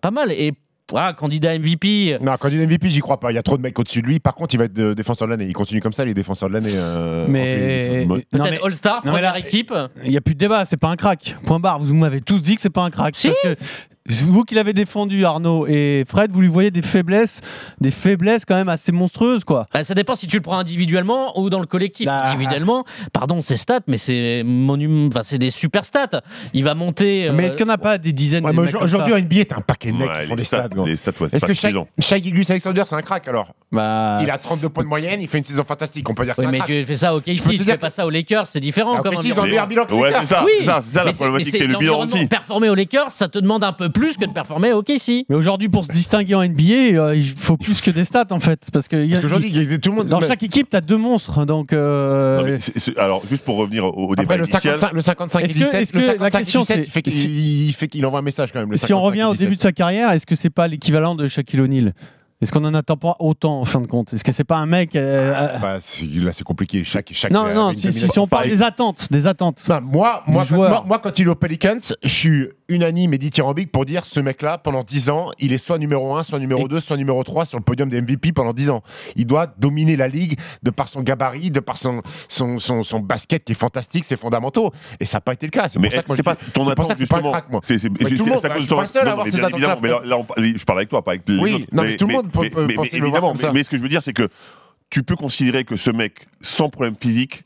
[0.02, 0.32] pas mal.
[0.32, 0.54] Et
[0.92, 2.18] voilà, candidat MVP.
[2.22, 3.32] Non, est MVP, j'y crois pas.
[3.32, 4.20] Il y a trop de mecs au-dessus de lui.
[4.20, 5.46] Par contre, il va être euh, défenseur de l'année.
[5.48, 6.72] Il continue comme ça, il est défenseur de l'année.
[6.74, 9.74] euh, Mais Peut-être mais- All-Star, première équipe.
[10.04, 11.36] Il n'y a plus de débat, c'est pas un crack.
[11.46, 11.80] Point barre.
[11.80, 13.16] Vous m'avez tous dit que c'est pas un crack.
[13.16, 13.28] Si.
[13.28, 13.64] Parce que
[14.10, 17.42] vous qui l'avez défendu, Arnaud et Fred, vous lui voyez des faiblesses,
[17.80, 19.68] des faiblesses quand même assez monstrueuses, quoi.
[19.74, 22.08] Bah, ça dépend si tu le prends individuellement ou dans le collectif.
[22.10, 22.30] Ah.
[22.32, 25.08] Individuellement, pardon, c'est stats, mais c'est monum...
[25.08, 26.22] enfin, c'est des super stats.
[26.54, 27.28] Il va monter.
[27.28, 29.46] euh, Mais est-ce qu'il n'y en a pas des dizaines Ouais, de Aujourd'hui, en NBA,
[29.46, 30.68] t'as un paquet de mecs Ouais, qui font les des stats.
[30.68, 30.96] stats, ouais,
[31.30, 31.54] c'est Est-ce que
[32.02, 33.54] Shai Gilgeous-Alexander, c'est un crack alors?
[33.72, 36.10] Bah, Il a 32 points de moyenne, il fait une saison fantastique.
[36.10, 36.68] On peut dire que Oui, c'est un mais crack.
[36.70, 39.22] tu fais ça au KC, tu fais pas ça aux Lakers, c'est différent comme que
[39.22, 40.22] s'ils ont un meilleur bilan que les Ouais, Lakers.
[40.24, 42.26] c'est ça, Oui, c'est ça, c'est ça mais la problématique, c'est le bilan aussi.
[42.28, 45.26] Performer aux Lakers, ça te demande un peu plus que de performer au KC.
[45.30, 48.40] Mais aujourd'hui, pour se distinguer en NBA, euh, il faut plus que des stats en
[48.40, 48.68] fait.
[48.72, 50.08] Parce que il y a- Parce qu'aujourd'hui, il y a tout le monde.
[50.08, 51.46] dans chaque équipe, tu as deux monstres.
[51.46, 54.44] Donc, euh, Non, mais c'est- c'est- alors, juste pour revenir au, au débat Après, le
[54.46, 56.60] initial, 55, le 55 et Est-ce que- 17, est-ce le que la 55 et question,
[56.62, 57.14] 17, c'est- il fait qu'il
[57.68, 58.72] il fait qu'il envoie un message quand même.
[58.72, 59.46] le si on 55 revient au 17.
[59.48, 61.94] début de sa carrière, est-ce que c'est pas l'équivalent de Shaquille O'Neal?
[62.42, 64.14] Est-ce qu'on en attend pas autant en fin de compte?
[64.14, 66.86] Est-ce que c'est pas un mec euh, euh, Bah, c'est- là, c'est compliqué.
[66.86, 67.74] Chaque, chaque Non, non.
[67.76, 69.62] Si, si- on parle des attentes, des attentes.
[69.68, 73.72] Non, moi, moi, moi, moi, quand il est aux Pelicans, je suis unanime et dithyrambique
[73.72, 76.80] pour dire ce mec-là, pendant 10 ans, il est soit numéro 1, soit numéro 2,
[76.80, 78.84] soit numéro 3 sur le podium des MVP pendant 10 ans.
[79.16, 83.00] Il doit dominer la ligue de par son gabarit, de par son, son, son, son
[83.00, 84.72] basket qui est fantastique, ses fondamentaux.
[85.00, 85.68] Et ça n'a pas été le cas.
[85.70, 87.32] C'est mais pour ça que moi, c'est pas ton attente que c'est pas un justement
[87.32, 87.62] crack, moi.
[87.64, 91.38] C'est pas le seul à avoir ces on- je parle avec toi, pas avec les
[91.38, 94.04] Oui, non, mais tout le monde peut- penser évidemment, mais ce que je veux dire,
[94.04, 94.30] c'est que
[94.90, 97.44] tu peux considérer que ce mec sans problème physique,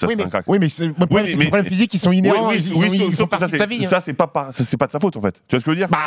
[0.00, 0.44] ça oui, mais, un crack.
[0.46, 0.68] oui, mais
[1.06, 2.48] problème, problèmes physiques, ils sont Oui, inhérents.
[2.48, 3.84] oui, ils, oui, ils font ça, de sa vie.
[3.84, 3.88] hein.
[3.88, 5.40] Ça, c'est pas, c'est de sa faute en fait.
[5.46, 5.88] Tu vois ce que je veux dire?
[5.88, 5.98] Bah,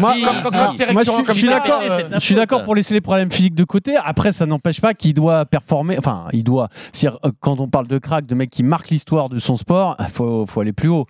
[0.00, 0.42] Moi, si, quand- si.
[0.42, 1.80] quand- quand moi, je suis- je d'accord.
[1.82, 3.94] euh, Je suis d'accord pour laisser les problèmes physiques de côté.
[3.96, 5.98] Après, ça n'empêche pas qu'il doit performer.
[5.98, 6.68] Enfin, il doit.
[7.04, 10.06] euh, Quand on parle de crack, de mec qui marque l'histoire de son sport, il
[10.06, 11.06] faut, faut aller plus haut.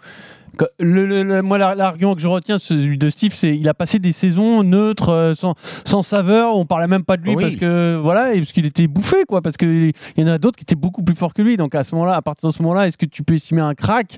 [0.80, 3.74] Le, le- le- moi, la- l'argument que je retiens, celui de Steve, c'est il a
[3.74, 6.56] passé des saisons neutres, euh, sans, sans saveur.
[6.56, 7.42] On parlait même pas de lui Oui.
[7.42, 9.42] parce que voilà, et parce qu'il était bouffé, quoi.
[9.42, 11.56] Parce qu'il y en a d'autres qui étaient beaucoup plus forts que lui.
[11.56, 13.74] Donc à ce moment-là, à partir de ce moment-là, est-ce que tu peux estimer un
[13.74, 14.16] crack?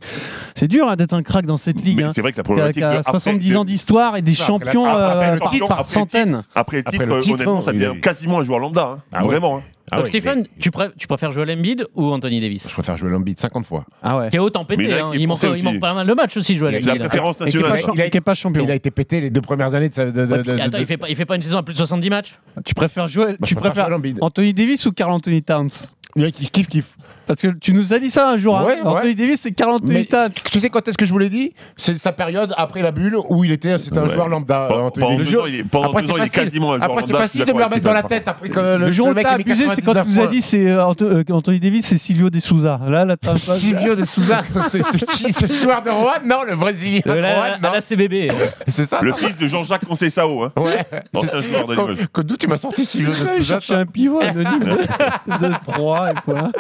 [0.55, 2.03] C'est dur hein, d'être un crack dans cette ligue.
[2.03, 2.13] Hein.
[2.15, 2.79] c'est vrai que la problématique.
[2.79, 5.41] qui a que après- 70 ans d'histoire et des champions après la- après euh, le
[5.41, 6.43] par, titre, par après le titre, centaines.
[6.55, 8.83] Après le Après titre, le titre, honnêtement, ça devient quasiment un joueur lambda.
[8.83, 8.99] hein.
[9.13, 9.23] Ah.
[9.23, 9.59] Vraiment.
[9.59, 9.63] hein.
[9.91, 12.69] Ah Donc ouais, Stephen, mais- tu, pré- tu préfères Joel Embiid ou Anthony Davis?
[12.69, 13.85] Je préfère jouer l'Embiid 50 fois.
[14.03, 14.31] Ah ouais.
[14.31, 15.11] Qui est autant pété, hein.
[15.15, 17.07] il, manque, il pas mal de matchs aussi, Joel C'est la Embiid.
[17.09, 17.79] préférence nationale.
[17.81, 17.93] ça.
[17.95, 18.65] Il a été pas champion.
[18.65, 20.07] Il a été pété les deux premières années de sa.
[20.07, 21.59] de- de- Ouais, de- puis, attends, de- il, fait pas, il fait pas une saison
[21.59, 22.39] à plus de 70 matchs?
[22.65, 24.19] Tu préfères jouer Bah, je Tu préfère préfères Joel Embiid.
[24.21, 25.69] Anthony Davis ou Carl Anthony Towns?
[26.17, 26.97] Il kiffe, kiffe.
[27.29, 28.59] Parce que tu nous as dit ça un jour.
[28.59, 28.65] hein.
[28.65, 28.79] Ouais.
[28.83, 30.31] Anthony Davis, c'est Carl Anthony Mais Towns.
[30.51, 31.53] tu sais quand est-ce que je vous l'ai dit?
[31.77, 34.15] C'est sa période après la bulle où il était, c'était un Ouais.
[34.15, 34.67] joueur lambda.
[34.69, 35.33] Pendant- Anthony pendant Davis.
[35.33, 36.43] deux ans, il est- pendant Après, deux c'est ans, il est facile.
[36.45, 38.29] quasiment un joueur Après, c'est lambda, facile de me la d'accord mettre dans la tête
[38.29, 40.43] après que le, Le jour où t'as abusé, c'est quand tu 99 nous as dit
[40.43, 42.81] c'est euh, euh, Anthony Davis, c'est Silvio de Souza.
[42.89, 43.17] Là, là.
[43.37, 46.13] Silvio de Souza, c'est c'est qui ce joueur de Rouen?
[46.25, 47.01] Non, le Brésilien.
[47.07, 48.31] Euh, là, la CBB.
[48.67, 50.53] C'est ça Le fils de Jean-Jacques Conceição, hein.
[50.57, 50.85] Ouais.
[51.15, 51.97] Ancien joueur de Limoges.
[52.25, 54.61] D'où tu m'as sorti Silvio de Je Souza cherchais un pivot anonyme
[55.27, 56.51] de, de proie et voilà.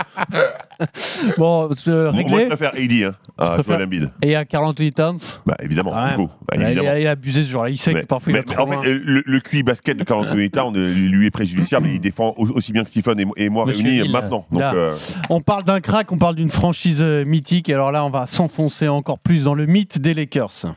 [1.38, 2.46] Bon, c'est Moi, moi, je réglé.
[2.46, 4.10] préfère AD hein, à préfères- Joel Embiid.
[4.22, 6.16] Et à Carl Anthony Towns Bah, évidemment, même.
[6.16, 6.32] beaucoup.
[6.46, 6.88] Bah, il, évidemment.
[6.90, 7.70] a, il a abusé ce jour-là.
[7.70, 8.82] Il sait Mais- que parfois il mais- va mais trop en loin.
[8.82, 11.88] fait, euh, le, le QI basket de Carl Anthony Towns euh, lui est préjudiciable.
[11.88, 14.12] Il défend au- aussi bien que Stephen et, et moi Monsieur réunis Hill.
[14.12, 14.46] maintenant.
[14.52, 14.94] Donc, euh,
[15.30, 17.68] On parle d'un crack, on parle d'une franchise euh, mythique.
[17.68, 20.74] Et alors là, on va s'enfoncer encore plus dans le mythe des Lakers.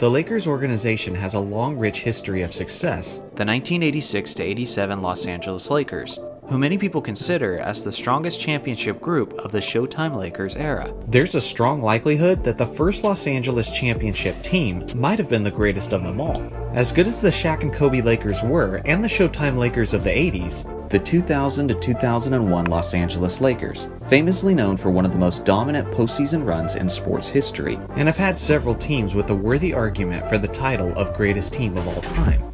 [0.00, 3.22] The Lakers organization has a long, rich history of success.
[3.36, 9.00] the 1986 to 87 Los Angeles Lakers, who many people consider as the strongest championship
[9.00, 10.92] group of the Showtime Lakers era.
[11.08, 15.50] There's a strong likelihood that the first Los Angeles championship team might have been the
[15.50, 16.42] greatest of them all.
[16.72, 20.10] As good as the Shaq and Kobe Lakers were, and the Showtime Lakers of the
[20.10, 25.44] 80s, The 2000 to 2001 Los Angeles Lakers, famously known for one of the most
[25.44, 27.78] dominant postseason runs in sports history.
[27.96, 31.76] and have had several teams with a worthy argument for the title of greatest team
[31.76, 32.53] of all time.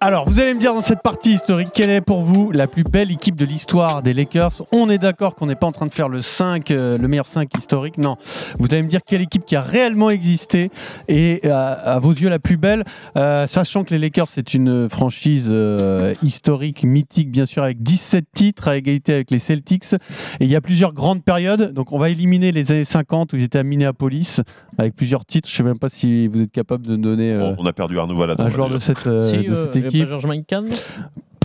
[0.00, 2.84] Alors, vous allez me dire dans cette partie historique, quelle est pour vous la plus
[2.84, 4.62] belle équipe de l'histoire des Lakers?
[4.70, 7.26] On est d'accord qu'on n'est pas en train de faire le 5, euh, le meilleur
[7.26, 8.16] 5 historique, non.
[8.60, 10.70] Vous allez me dire quelle équipe qui a réellement existé
[11.08, 12.84] et euh, à vos yeux la plus belle,
[13.16, 18.24] euh, sachant que les Lakers c'est une franchise euh, historique, mythique bien sûr, avec 17
[18.32, 19.94] titres à égalité avec les Celtics.
[20.38, 23.36] Et il y a plusieurs grandes périodes, donc on va éliminer les années 50 où
[23.36, 24.42] ils étaient à Minneapolis
[24.78, 25.48] avec plusieurs titres.
[25.48, 27.72] Je sais même pas si vous êtes capable de me donner euh, On, on a
[27.72, 28.44] perdu Arnaud Valadon.
[28.44, 30.64] un joueur de cette, euh, Si, de euh, cette il George Mikan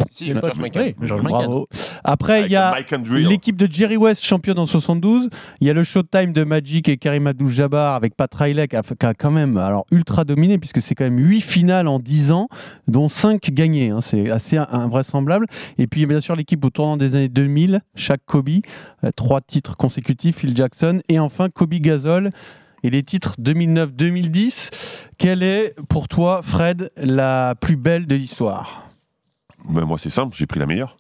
[0.10, 0.82] Si, Il y a pas- George Mikan.
[0.82, 1.38] Oui, George Mikan.
[1.40, 1.70] Bravo.
[2.04, 2.76] Après, il y a
[3.10, 5.30] l'équipe de Jerry West, championne en 72.
[5.62, 8.82] Il y a le Showtime de Magic et Karim Abdul-Jabbar avec Pat Riley qui a,
[8.82, 12.32] qui a quand même alors, ultra dominé puisque c'est quand même 8 finales en 10
[12.32, 12.48] ans,
[12.88, 13.92] dont 5 gagnées.
[13.92, 14.02] hein.
[14.02, 15.46] C'est assez invraisemblable.
[15.78, 18.50] Et puis, bien sûr, l'équipe au tournant des années 2000, chaque Kobe,
[19.16, 21.02] 3 titres consécutifs, Phil Jackson.
[21.08, 22.32] Et enfin, Kobe Gasol.
[22.84, 28.90] Et les titres 2009-2010, quelle est pour toi, Fred, la plus belle de l'histoire?
[29.70, 30.98] Ben, moi, c'est simple, j'ai pris la meilleure.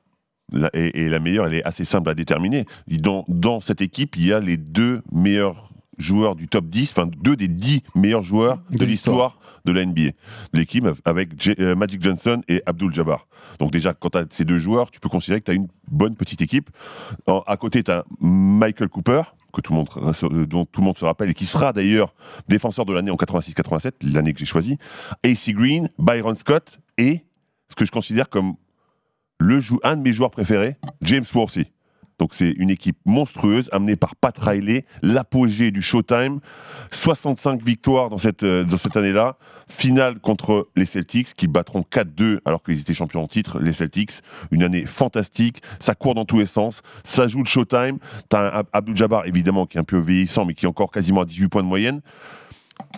[0.51, 2.65] La- et, et la meilleure, elle est assez simple à déterminer.
[2.87, 7.09] Dans, dans cette équipe, il y a les deux meilleurs joueurs du top 10, enfin
[7.21, 10.11] deux des 10 meilleurs joueurs de, De l'histoire de la NBA.
[10.53, 13.27] L'équipe avec J- euh, Magic Johnson et Abdul Jabbar.
[13.59, 15.67] Donc déjà, quand tu as ces deux joueurs, tu peux considérer que tu as une
[15.89, 16.69] bonne petite équipe.
[17.27, 19.21] En- à côté, tu as Michael Cooper,
[19.53, 22.13] que tout le monde, euh, dont tout le monde se rappelle, et qui sera d'ailleurs
[22.47, 24.77] défenseur de l'année en 86-87, l'année que j'ai choisie.
[25.23, 27.23] AC Green, Byron Scott et
[27.69, 28.55] ce que je considère comme
[29.39, 31.67] le un de mes joueurs préférés, James Worthy.
[32.19, 36.39] Donc c'est une équipe monstrueuse amenée par Pat Riley, l'apogée du Showtime,
[36.91, 42.39] 65 victoires dans cette, euh, dans cette année-là, finale contre les Celtics qui battront 4-2
[42.45, 44.21] alors qu'ils étaient champions en titre, les Celtics,
[44.51, 47.99] une année fantastique, ça court dans tous les sens, ça joue le Showtime,
[48.29, 51.25] t'as Abdul Jabbar évidemment qui est un peu vieillissant mais qui est encore quasiment à
[51.25, 52.01] 18 points de moyenne.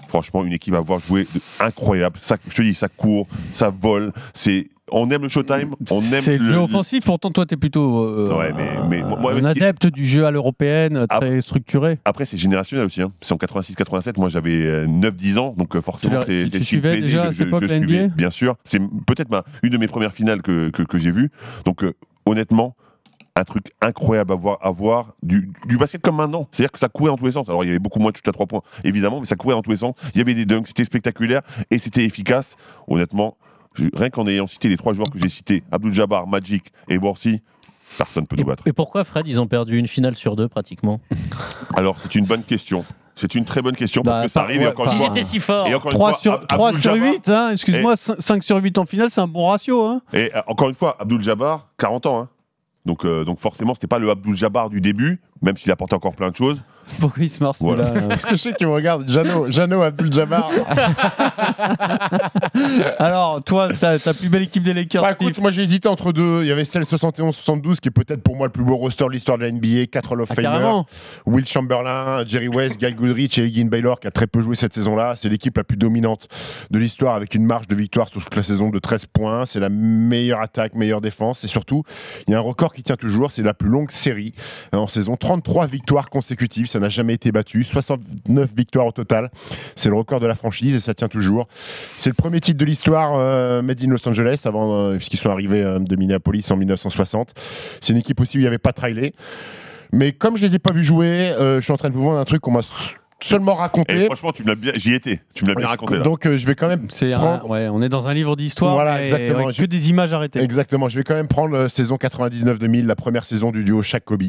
[0.07, 2.17] Franchement, une équipe à avoir joué de- incroyable.
[2.17, 4.13] Ça, je te dis, ça court, ça vole.
[4.33, 7.57] C'est, on aime le Showtime, on aime C'est le jeu offensif, pourtant toi tu es
[7.57, 11.97] plutôt euh, Ouais, mais- mais moi- moi, un adepte du jeu à l'européenne, très structuré.
[12.05, 13.01] Après, c'est générationnel aussi.
[13.01, 13.11] hein.
[13.21, 14.17] C'est en 86-87.
[14.17, 15.53] Moi, j'avais euh, 9-10 ans.
[15.57, 18.15] Donc, euh, forcément, c'est tu suivais déjà à cette époque je la suivais, NBA?
[18.15, 18.55] Bien sûr.
[18.63, 21.31] C'est peut-être une de mes premières finales que, que, que j'ai vues.
[21.65, 21.93] Donc, euh,
[22.25, 22.75] honnêtement,
[23.37, 26.47] un truc incroyable à voir, à voir du, du basket comme maintenant.
[26.51, 27.49] C'est-à-dire que ça courait dans tous les sens.
[27.49, 29.55] Alors, il y avait beaucoup moins de chutes à trois points, évidemment, mais ça courait
[29.55, 29.93] dans tous les sens.
[30.13, 32.55] Il y avait des dunks, c'était spectaculaire et c'était efficace.
[32.87, 33.35] Honnêtement,
[33.73, 36.97] je- rien qu'en ayant cité les trois joueurs que j'ai cités, Abdul Jabbar, Magic et
[36.97, 37.41] Borsi,
[37.97, 38.65] personne ne peut nous battre.
[38.67, 41.01] et pourquoi, Fred, ils ont perdu une finale sur deux pratiquement?
[41.75, 42.85] Alors, c'est une bonne question.
[43.17, 45.07] C'est une très bonne question Bah, parce que ça arrive et ouais, encore Si fois.
[45.07, 47.29] c'était si fort Et encore une 3 fois, sur, Ab- 3 Abdul sur Jabbar- 8,
[47.29, 49.81] hein, excuse-moi, 5 sur 8 en finale, c'est un bon ratio.
[49.85, 50.01] Hein.
[50.13, 52.19] Et euh, encore une fois, Abdul Jabbar, 40 ans.
[52.19, 52.29] hein.
[52.85, 56.15] Donc, euh, donc forcément, c'était pas le Abdul Jabbar du début, même s'il apportait encore
[56.15, 56.63] plein de choses.
[56.99, 57.91] Pourquoi il se marre Voilà.
[57.91, 60.49] là Parce que je sais qu'il me regarde, Jano, Jano Abdul Jabbar.
[62.99, 66.11] Alors, toi, ta, ta plus belle équipe des Lakers, Bah, écoute, moi j'ai hésité entre
[66.11, 66.41] deux.
[66.43, 69.11] Il y avait celle 71-72 qui est peut-être pour moi le plus beau roster de
[69.11, 69.87] l'histoire de la NBA.
[69.91, 70.85] 4 Hall of Ah, carrément.
[71.25, 74.73] Will Chamberlain, Jerry West, Guy Goodrich et Elgin Baylor qui a très peu joué cette
[74.73, 75.15] saison-là.
[75.17, 76.27] C'est l'équipe la plus dominante
[76.71, 79.45] de l'histoire avec une marge de victoire sur toute la saison de 13 points.
[79.45, 81.43] C'est la meilleure attaque, meilleure défense.
[81.43, 81.83] Et surtout,
[82.27, 83.31] il y a un record qui tient toujours.
[83.31, 84.33] C'est la plus longue série
[84.73, 85.15] euh, en saison.
[85.17, 86.67] 33 victoires consécutives.
[86.75, 87.63] Ça n'a jamais été battu.
[87.63, 89.31] 69 victoires au total.
[89.77, 91.47] C'est le record de la franchise et ça tient toujours.
[91.97, 95.29] C'est le premier titre de l'histoire euh, made in Los Angeles avant, euh, puisqu'ils sont
[95.29, 97.33] arrivés euh, de Minneapolis en 1960.
[97.79, 99.13] C'est une équipe aussi où il n'y avait pas de Riley.
[99.93, 102.03] Mais comme je les ai pas vus jouer, euh, je suis en train de vous
[102.03, 102.59] vendre un truc qu'on m'a
[103.21, 104.05] seulement Et raconté.
[104.05, 105.21] franchement, tu me l'as bien, j'y étais.
[105.33, 106.01] Tu me l'as bien raconté là.
[106.03, 108.35] Donc euh, je vais quand même C'est un- prendre- ouais, on est dans un livre
[108.35, 108.73] d'histoire.
[108.75, 109.45] Voilà, exactement.
[109.45, 110.39] avec Je- Que des images arrêtées.
[110.41, 114.03] Exactement, je vais quand même prendre la saison 99-2000, la première saison du duo Shaq
[114.05, 114.23] Kobe.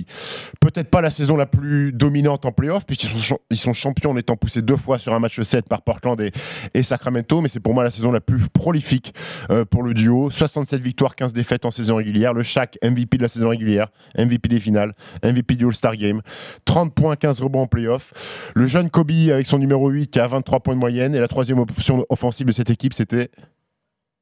[0.61, 4.11] Peut-être pas la saison la plus dominante en playoff, puisqu'ils sont, champ- ils sont champions
[4.13, 6.33] en étant poussés deux fois sur un match 7 par Portland et,
[6.75, 9.15] et Sacramento, mais c'est pour moi la saison la plus prolifique
[9.51, 10.31] euh, pour le duo.
[10.31, 12.33] 67 victoires, 15 défaites en saison régulière.
[12.35, 14.95] Le Shaq, MVP de la saison régulière, MVP des finales,
[15.25, 16.21] MVP du All-Star Game.
[16.65, 18.13] 30 points, 15 rebonds en playoff.
[18.55, 21.15] Le jeune Kobe avec son numéro 8 qui a 23 points de moyenne.
[21.15, 23.31] Et la troisième option offensive de cette équipe, c'était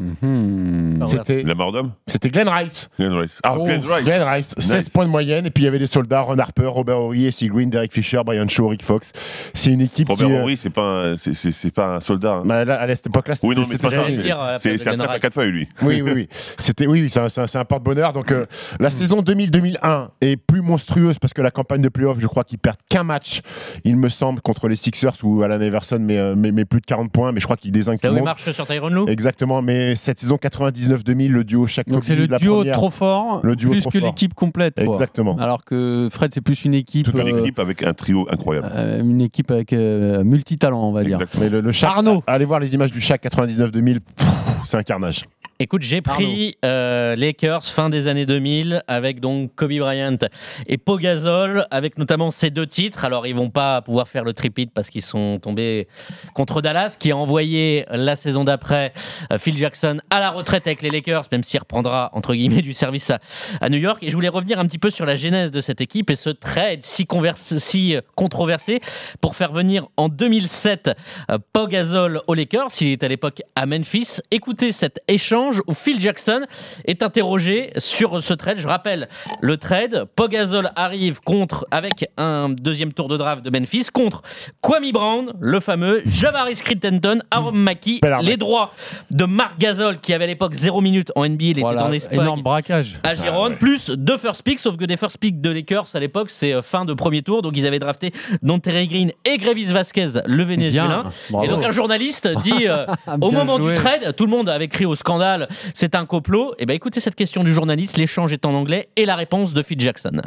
[0.02, 2.88] Ah, c'était La mort d'homme c'était Glenn Rice.
[2.98, 3.38] Glenn Rice.
[3.44, 4.04] Ah, Oh, Glenn Rice.
[4.04, 4.88] Glenn Rice, 16 Nice.
[4.88, 5.46] points de moyenne.
[5.46, 8.20] Et puis il y avait des soldats, Ron Harper, Robert Horry, AC Green, Derek Fisher,
[8.26, 9.12] Brian Shaw, Rick Fox.
[9.54, 10.32] C'est une équipe Robert qui.
[10.32, 12.34] euh, Horry, c'est pas, c'est- pas un soldat.
[12.36, 12.42] hein.
[12.44, 15.68] bah, là, à cette époque-là, c'était Oui, non, mais c'est un à quatre feuilles, lui.
[15.82, 16.28] Oui, oui, oui.
[16.58, 18.12] C'était, oui, oui, c'est un, porte-bonheur.
[18.12, 18.46] Donc, euh,
[18.80, 22.58] la saison 2000-2001 est plus monstrueuse parce que la campagne de playoff, je crois qu'ils
[22.58, 23.42] perdent qu'un match,
[23.84, 26.86] il me semble, contre les Sixers où Alan Everson met, euh, met, met plus de
[26.86, 28.24] 40 points, mais je crois qu'ils désignent C'est tout le monde.
[28.24, 29.10] marche sur Tyron Lue?
[29.10, 33.56] Exactement, mais cette saison 99-2000, le duo chaque Donc c'est le duo trop fort, Le
[33.56, 34.74] duo plus que l'équipe complète.
[34.76, 34.84] quoi.
[34.84, 35.36] Exactement.
[35.38, 38.68] Alors que Fred, c'est plus une équipe, Toute une euh, équipe avec un trio incroyable.
[38.74, 41.20] euh, une équipe avec euh, multitalent, on va dire.
[41.20, 41.44] Exactement.
[41.44, 42.22] Mais le, le Shaq- Arnaud.
[42.26, 44.28] allez voir les images du Shaq 99-2000, pff,
[44.64, 45.24] c'est un carnage.
[45.60, 50.18] Écoute, j'ai pris euh, Lakers fin des années 2000 avec donc Kobe Bryant
[50.66, 53.04] et Pogazol avec notamment ces deux titres.
[53.04, 55.86] Alors ils vont pas pouvoir faire le tripit parce qu'ils sont tombés
[56.34, 58.92] contre Dallas qui a envoyé la saison d'après
[59.30, 62.74] euh, Phil Jackson à la retraite avec les Lakers, même s'il reprendra entre guillemets du
[62.74, 63.20] service à,
[63.60, 64.02] à New York.
[64.02, 66.30] Et je voulais revenir un petit peu sur la genèse de cette équipe et ce
[66.30, 68.80] trade si, converse, si euh, controversé
[69.20, 70.90] pour faire venir en 2007
[71.30, 72.70] euh, Pogazol aux Lakers.
[72.80, 74.18] Il est à l'époque à Memphis.
[74.32, 76.42] Écoutez cet échange où Phil Jackson
[76.86, 78.58] est interrogé sur ce trade.
[78.58, 79.08] Je rappelle
[79.40, 80.06] le trade.
[80.16, 84.22] Pogazol arrive contre, avec un deuxième tour de draft de Memphis, contre
[84.60, 88.28] Kwame Brown, le fameux, Javaris Crittenton, Aaron Mackey, Belle arnaque.
[88.30, 88.72] les droits
[89.10, 92.20] de Marc Gasol, qui avait à l'époque 0 minutes en NBA, il était en Espagne.
[92.20, 93.00] énorme braquage.
[93.02, 93.56] À Gironde, Ah ouais.
[93.56, 96.62] plus deux first picks, sauf que des first picks de Lakers à l'époque, c'est euh,
[96.62, 101.10] fin de premier tour, donc ils avaient drafté Dante Green et Grevis Vasquez, le Vénézuélin.
[101.30, 102.86] Bien, Et donc un journaliste dit euh,
[103.20, 103.74] au moment joué.
[103.74, 105.33] du trade, tout le monde avait crié au scandale,
[105.74, 106.54] c'est un complot.
[106.58, 109.62] Et ben écoutez cette question du journaliste, l'échange est en anglais et la réponse de
[109.62, 110.22] Phil Jackson.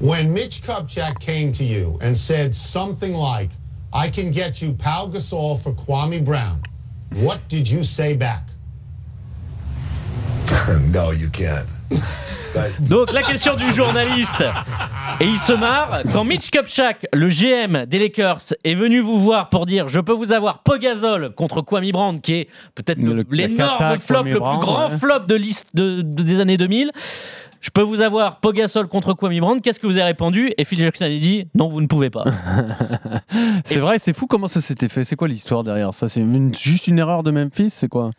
[0.00, 3.50] When Mitch Kupchak came to you and said something like,
[3.92, 6.62] I can get you Pau Gasol for Kwame Brown,
[7.12, 8.44] what did you say back?
[10.92, 11.66] no, you can't.
[12.80, 14.42] Donc la question du journaliste
[15.20, 19.48] et il se marre quand Mitch Kupchak, le GM des Lakers, est venu vous voir
[19.50, 22.98] pour dire je peux vous avoir Pogazol contre Kwame Brown qui est peut-être
[23.30, 24.98] l'énorme flop, Kwame le plus grand ouais.
[24.98, 26.90] flop de liste de- de- des années 2000.
[27.60, 29.60] Je peux vous avoir Pogazol contre Kwame Brown.
[29.60, 30.50] Qu'est-ce que vous avez répondu?
[30.56, 32.24] Et Phil Jackson a dit non, vous ne pouvez pas.
[33.64, 35.04] C'est vrai, c'est fou comment ça s'était fait.
[35.04, 36.08] C'est quoi l'histoire derrière ça?
[36.08, 36.24] C'est
[36.58, 38.10] juste une erreur de Memphis C'est quoi?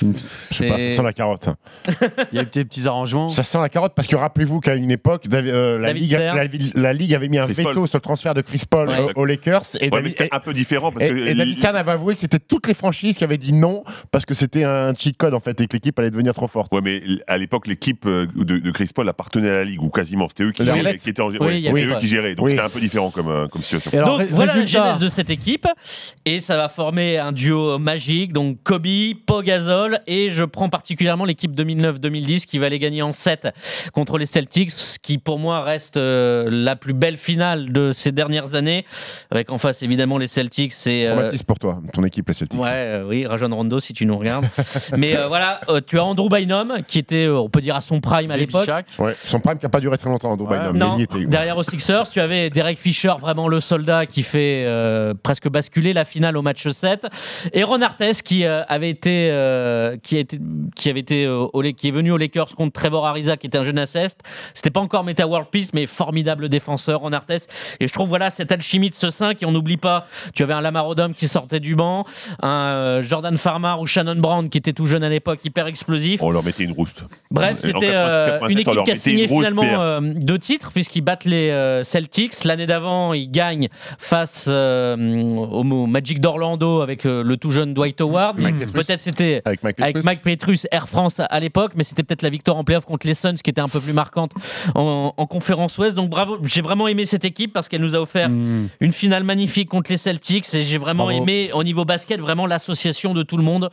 [0.00, 1.48] Je sais pas, ça sent la carotte.
[2.32, 3.28] Il y a eu des petits arrangements.
[3.30, 6.36] Ça sent la carotte parce que rappelez-vous qu'à une époque, Davi- euh, la, Ligue, Stern.
[6.36, 6.44] la,
[6.82, 7.88] la Ligue avait mis un Chris veto Paul.
[7.88, 9.00] sur le transfert de Chris Paul Ouais.
[9.14, 9.62] aux, aux Lakers.
[9.80, 11.92] Et Ouais, mais David, c'était un peu différent parce et- que et David Stern avait
[11.92, 15.16] avoué que c'était toutes les franchises qui avaient dit non parce que c'était un cheat
[15.16, 16.72] code en fait et que l'équipe allait devenir trop forte.
[16.72, 19.88] Ouais, mais à l'époque, l'équipe euh, de, de Chris Paul appartenait à la Ligue, ou
[19.90, 20.28] quasiment.
[20.28, 20.78] C'était eux qui géraient.
[20.78, 20.94] Hornets.
[20.96, 22.34] Qui étaient en- Oui, ouais, eux qui géraient.
[22.34, 22.52] Donc Oui.
[22.52, 23.90] c'était un peu différent comme, euh, comme situation.
[23.92, 25.66] Et alors, donc voilà la genèse de cette équipe
[26.24, 28.86] et ça va former un duo magique donc Kobe,
[29.26, 33.48] Pogazol et je prends particulièrement l'équipe 2009-2010 qui va les gagner en 7
[33.92, 38.12] contre les Celtics ce qui pour moi reste euh, la plus belle finale de ces
[38.12, 38.84] dernières années
[39.30, 42.60] avec en face évidemment les Celtics c'est euh, Traumatisme pour toi, ton équipe les Celtics.
[42.60, 44.46] Ouais, euh, oui, Rajon Rondo, si tu nous regardes.
[44.96, 47.80] Mais euh, voilà, euh, tu as Andrew Bynum, qui était, euh, on peut dire, à
[47.80, 48.68] son prime à l'époque.
[48.98, 50.58] Ouais, son prime qui n'a pas duré très longtemps Dubaï.
[50.58, 50.78] Ouais.
[50.78, 51.24] non, était.
[51.26, 55.92] derrière aux Sixers, tu avais Derek Fisher, vraiment le soldat qui fait euh, presque basculer
[55.92, 57.06] la finale au match 7.
[57.52, 60.38] Et Ron Artest qui euh, avait été, euh, qui a été,
[60.74, 63.58] qui avait été, euh, au, qui est venu aux Lakers contre Trevor Ariza, qui était
[63.58, 64.20] un jeune assist.
[64.52, 67.50] C'était pas encore Meta World Peace, mais formidable défenseur, Ron Artest.
[67.80, 70.54] Et je trouve voilà cette alchimie de ce 5 et on n'oublie pas, tu avais
[70.54, 72.04] un Lamar Odom qui sortait du banc,
[72.42, 76.22] un euh, Jordan Farmar ou Shannon Brown qui était tout jeune à l'époque, hyper explosif.
[76.22, 77.04] On leur mettait une rouste.
[77.30, 81.02] Bref, En c'était euh, 87, une équipe qui a signé finalement euh, deux titres puisqu'ils
[81.02, 82.44] battent les euh, Celtics.
[82.44, 83.68] L'année d'avant, ils gagnent
[83.98, 88.36] face euh, au, Magic d'Orlando avec euh, le tout jeune Dwight Howard.
[88.72, 90.04] Peut-être c'était Avec Mike avec Petrus.
[90.04, 93.06] Mike Petrus, Air France à, à l'époque, mais c'était peut-être la victoire en playoff contre
[93.06, 94.32] les Suns qui était un peu plus marquante
[94.74, 95.94] en, en conférence Ouest.
[95.96, 98.68] Donc bravo, j'ai vraiment aimé cette équipe parce qu'elle nous a offert Mmh.
[98.80, 101.22] une finale magnifique contre les Celtics et j'ai vraiment Bravo.
[101.22, 103.70] aimé au niveau basket vraiment l'association de tout le monde.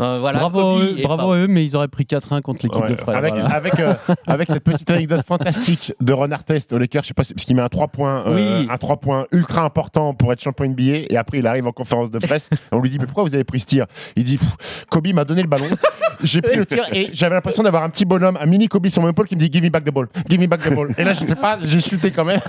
[0.00, 2.90] Euh, voilà, bravo eux, et bravo eux, mais ils auraient pris 4-1 contre l'équipe Ouais,
[2.90, 3.16] de frères.
[3.16, 3.48] avec, voilà.
[3.54, 3.94] avec, euh,
[4.26, 7.44] avec cette petite anecdote fantastique de Ron Artest aux Lakers, je sais pas, si- parce
[7.44, 8.68] qu'il met un 3 points, euh, Oui.
[8.70, 12.10] un 3 points ultra important pour être champion NBA, et après il arrive en conférence
[12.10, 13.86] de presse, on lui dit mais pourquoi vous avez pris ce tir?
[14.16, 14.38] Il dit
[14.90, 15.70] Kobe m'a donné le ballon,
[16.22, 19.00] j'ai pris le tir et j'avais l'impression d'avoir un petit bonhomme, un mini Kobe sur
[19.00, 20.88] mon épaule qui me dit give me back the ball, give me back the ball.
[20.98, 22.40] Et là je sais pas, j'ai chuté quand même.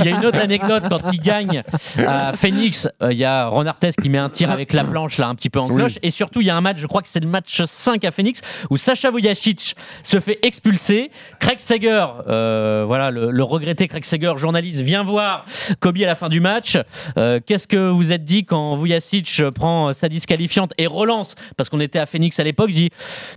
[0.00, 1.62] Il y a une autre anecdote quand il gagne
[2.06, 2.88] à Phoenix.
[3.02, 5.34] euh, Il y a Ron Artest qui met un tir avec la planche là un
[5.34, 5.76] petit peu en Oui.
[5.76, 5.98] cloche.
[6.02, 8.10] Et surtout, il y a un match, je crois que c'est le match 5 à
[8.10, 11.10] Phoenix, où Sacha Vujacic se fait expulser.
[11.40, 15.44] Craig Sager, euh, voilà, le, le regretté Craig Sager, journaliste, vient voir
[15.80, 16.78] Kobe à la fin du match.
[17.18, 21.80] Euh, Qu'est-ce que vous êtes dit quand Vujacic prend sa disqualifiante et relance Parce qu'on
[21.80, 22.90] était à Phoenix à l'époque, dit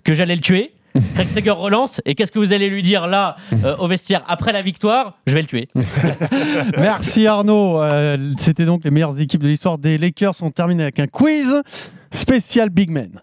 [0.04, 0.72] que j'allais le tuer.
[1.16, 4.24] Craig Sager relance et qu'est-ce que vous allez lui dire là euh, au vestiaire?
[4.28, 5.68] Après la victoire Je vais le tuer.
[6.78, 7.80] Merci Arnaud.
[7.82, 10.36] Euh, C'était donc les meilleures équipes de l'histoire des Lakers.
[10.42, 11.62] On termine avec un quiz
[12.12, 13.22] spécial Big Men.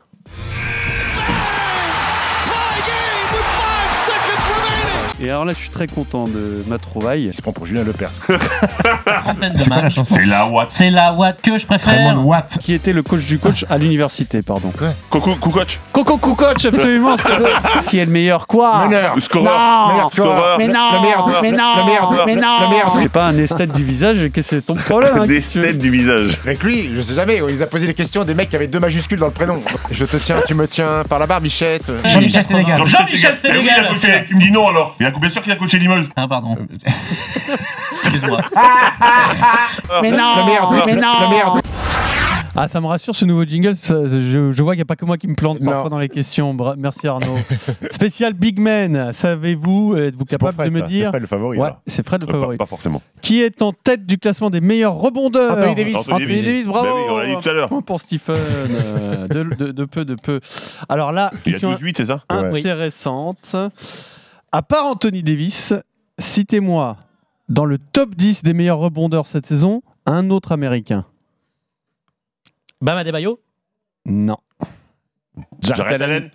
[5.22, 7.24] Et alors là, je suis très content de ma trouvaille.
[7.26, 8.10] Il se prend pour Julien Lepers.
[9.22, 10.00] Trentaine de matchs.
[10.02, 10.66] C'est la Watt.
[10.70, 12.26] C'est la Watt que je préfère.
[12.26, 12.58] Watt.
[12.60, 14.72] Qui était le coach du coach à l'université, pardon.
[15.10, 15.78] Coco, Kukoc.
[15.92, 17.16] Coco Coach, absolument.
[17.16, 17.24] c'est-
[17.90, 19.14] qui est le meilleur quoi Meneur.
[19.20, 19.88] Scoreur.
[19.88, 20.58] Non Meilleur scoreur.
[20.58, 22.96] Mais Le- non le meilleur, Mais le- non le meilleur, Mais le- non le meilleur.
[23.00, 25.52] C'est pas un esthète du visage, qu'est-ce que c'est ton problème hein, Des qu'est-ce que
[25.52, 26.38] tu veux têtes du visage.
[26.44, 28.80] Avec lui, je sais jamais, il a posé des questions des mecs qui avaient deux
[28.80, 29.62] majuscules dans le prénom.
[29.90, 31.92] Je te tiens, tu me tiens par la barbichette.
[32.04, 32.84] Jean-Michel Sénégal.
[32.84, 34.24] Jean-Michel Mais oui, il a Sénégal.
[34.26, 34.94] Tu me dis non alors.
[35.04, 36.08] Il a bien sûr qu'il a coaché Limoges.
[36.16, 36.56] Ah, pardon.
[38.04, 38.40] Excuse-moi.
[40.02, 41.58] Mais non Le meilleur, Mais non le meilleur.
[42.56, 43.74] Ah, ça me rassure ce nouveau jingle.
[43.74, 45.72] ça- je, je vois qu'il n'y a pas que moi qui me plante Non.
[45.72, 46.54] parfois dans les questions.
[46.54, 47.36] Bra- Merci Arnaud.
[47.90, 49.10] Spécial Big Man.
[49.12, 50.86] Savez-vous, êtes-vous capable de me ça.
[50.86, 51.58] dire C'est Fred le favori.
[51.58, 52.56] Ouais, c'est Fred le Euh, favori.
[52.56, 53.02] Pas, pas forcément.
[53.22, 55.96] Qui est en tête du classement des meilleurs rebondeurs Anthony Davis.
[55.96, 57.68] Anthony, Anthony Davis, bravo Bah oui, on l'a dit tout à l'heure.
[57.84, 58.36] Pour Stephen.
[58.36, 60.38] euh, de, de- de peu, de peu.
[60.88, 62.20] Alors là, question 12-8, c'est ça?
[62.30, 62.62] Ouais.
[64.54, 65.74] À part Anthony Davis,
[66.20, 66.96] citez-moi
[67.48, 71.06] dans le top 10 des meilleurs rebondeurs cette saison un autre américain.
[72.80, 73.40] Bam Adebayo?
[74.06, 74.36] Non.
[75.60, 76.30] Jared Allen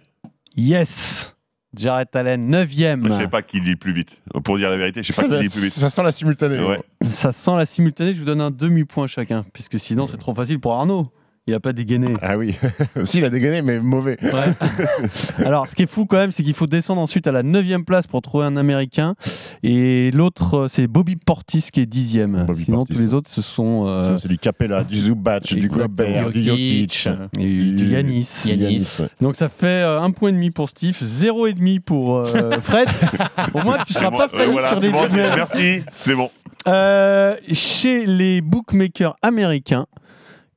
[0.57, 1.37] Yes.
[1.73, 3.07] Jarrett Allen, 9ème.
[3.07, 4.21] Je sais pas qui lit plus vite.
[4.43, 5.71] Pour dire la vérité, je sais pas qui lit plus vite.
[5.71, 6.59] Ça sent la simultanée.
[6.59, 6.81] Ouais.
[7.07, 10.59] Ça sent la simultanée, je vous donne un demi-point chacun, puisque sinon c'est trop facile
[10.59, 11.09] pour Arnaud.
[11.49, 12.13] Il a pas dégainé.
[12.21, 12.55] Ah oui.
[13.05, 14.17] si, il a dégainé, mais mauvais.
[14.21, 14.53] Ouais.
[15.45, 17.83] Alors, ce qui est fou quand même, c'est qu'il faut descendre ensuite à la 9
[17.85, 19.15] place pour trouver un Américain.
[19.63, 23.13] Et l'autre, euh, c'est Bobby Portis qui est 10 Bobby Sinon, Portis, tous les ouais.
[23.15, 25.67] autres, ce sont euh, C'est du Capella, du Zubac, du.
[25.67, 27.03] Gobert, du Jokic.
[27.03, 27.39] Jokic.
[27.39, 28.29] du, du Yanis.
[28.45, 28.97] Yanis.
[28.99, 29.07] ouais.
[29.21, 32.59] Donc ça fait euh, un point et demi pour Steve, zéro et demi pour euh,
[32.61, 32.87] Fred.
[33.53, 34.17] Au moins, tu C'est seras bon.
[34.17, 35.07] pas Euh, failli voilà, sur les bon.
[35.11, 36.29] Merci, c'est bon.
[36.67, 39.85] Euh, Chez les bookmakers américains,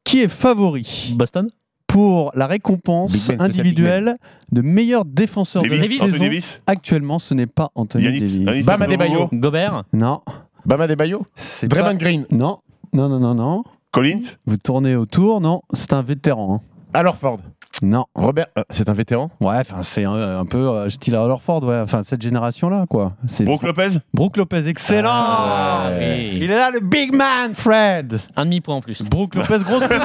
[0.04, 1.48] qui est favori Boston.
[1.86, 4.16] pour la récompense Big Ben, individuelle
[4.50, 8.64] de meilleur défenseur de la Davis, saison Davis Actuellement, ce n'est pas Anthony Yanis, Davis.
[8.64, 9.28] Bam Adebayo.
[9.32, 9.84] Gobert.
[9.92, 10.22] Non,
[10.64, 11.26] Bama Debayo.
[11.34, 11.94] c'est Draymond pas...
[11.94, 12.26] Green.
[12.30, 12.58] Non,
[12.92, 13.64] non, non, non, non.
[13.90, 16.62] Collins Vous tournez autour, non, c'est un vétéran.
[16.62, 16.88] hein.
[16.94, 17.38] Alors Ford.
[17.82, 18.04] Non.
[18.14, 19.30] Robert, euh, c'est un vétéran?
[19.40, 21.80] Ouais, enfin, c'est un, un peu euh, style Ford, ouais.
[21.80, 23.14] Enfin, cette génération-là, quoi.
[23.26, 23.88] C'est Brook Lopez?
[24.12, 26.30] Brooke Lopez, excellent Ah, oui.
[26.34, 29.02] Il est là, le big man, Fred Un demi-point en plus.
[29.02, 30.04] Brooke Lopez, grosse saison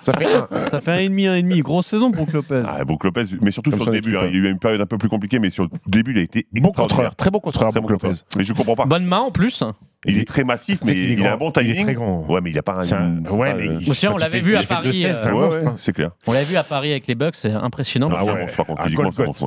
[0.00, 0.48] Ça fait un.
[0.70, 1.60] Ça fait un et demi, un et demi.
[1.60, 2.62] Grosse saison, Brooke Lopez.
[2.66, 4.16] Ah, Brook Lopez, mais surtout Comme sur le son début.
[4.16, 4.28] hein.
[4.32, 6.18] Il y a eu une période un peu plus compliquée, mais sur le début, il
[6.18, 8.20] a été Bon contreur, très bon contreur, Très Brook bon Lopez.
[8.36, 8.86] Mais je comprends pas.
[8.86, 9.62] Bonne main en plus.
[10.04, 11.84] Il est très massif, mais il a un bon Il est timing.
[11.84, 12.24] très grand.
[12.28, 13.24] Ouais, mais il a pas un.
[13.24, 15.92] Ouais, pas, mais euh, il- on il l'avait vu à Paris, 2,16, c'est Ouais, ouais,
[15.92, 16.10] clair.
[16.26, 18.08] On l'a vu à Paris avec les Bucks, c'est impressionnant.
[18.12, 18.46] Ah ouais.
[18.56, 19.46] Pas contre physiquement, c'est.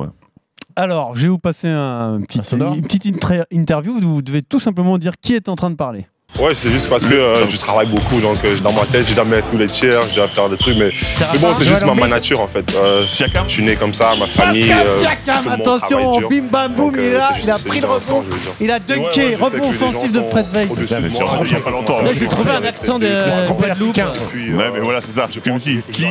[0.76, 3.04] Alors, je vais vous passer un petit, Un sonore une petite
[3.50, 3.98] interview.
[4.00, 6.06] Vous devez tout simplement dire qui est en train de parler.
[6.38, 9.14] Ouais, c'est juste parce que euh, je travaille beaucoup, donc euh, dans ma tête, je
[9.14, 10.88] dois mettre tous les tiers, je dois faire des trucs, mais,
[11.32, 12.64] mais bon, c'est juste ma, ma nature en fait.
[12.74, 14.68] Euh, je suis né comme ça, ma famille.
[14.68, 14.86] Pascal
[15.46, 18.24] euh, attention, bim bam boum, il est là, c'est juste- il a pris le rebond,
[18.60, 22.50] il a dunké, rebond offensif de Fred il y a pas longtemps, je J'ai trouvé
[22.52, 23.96] un accent de Guadeloupe.
[23.96, 25.28] Ouais, mais voilà, c'est ça.
[25.30, 26.06] Je qui.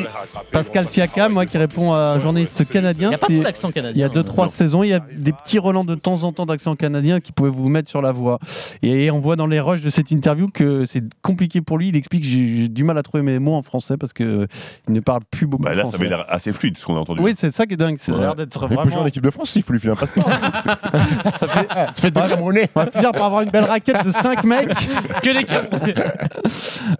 [0.51, 3.67] Pascal Siakam, moi qui réponds à un journaliste Il canadien, n'y a pas trop d'accent
[3.69, 4.05] il y canadien.
[4.05, 6.75] a deux trois saisons, il y a des petits relents de temps en temps d'accent
[6.75, 8.39] canadien qui pouvaient vous mettre sur la voie.
[8.83, 11.89] Et on voit dans les rushs de cette interview que c'est compliqué pour lui.
[11.89, 14.47] Il explique j'ai j'ai du mal à trouver mes mots en français parce que
[14.87, 15.97] il ne parle plus beaucoup Bah là, ça français.
[15.97, 17.21] avait l'air assez fluide ce qu'on a entendu.
[17.23, 17.97] Oui, c'est ça qui est dingue.
[17.99, 18.19] C'est Ouais.
[18.19, 19.01] l'air d'être Il peut jouer vraiment.
[19.03, 20.29] en équipe de France, il faut lui filer un passeport.
[21.39, 22.21] ça fait, ça fait deux.
[22.21, 22.69] Camerounais.
[22.75, 24.69] On va finir par avoir une belle raquette de 5 mecs.
[25.23, 25.93] Que les Camerounais.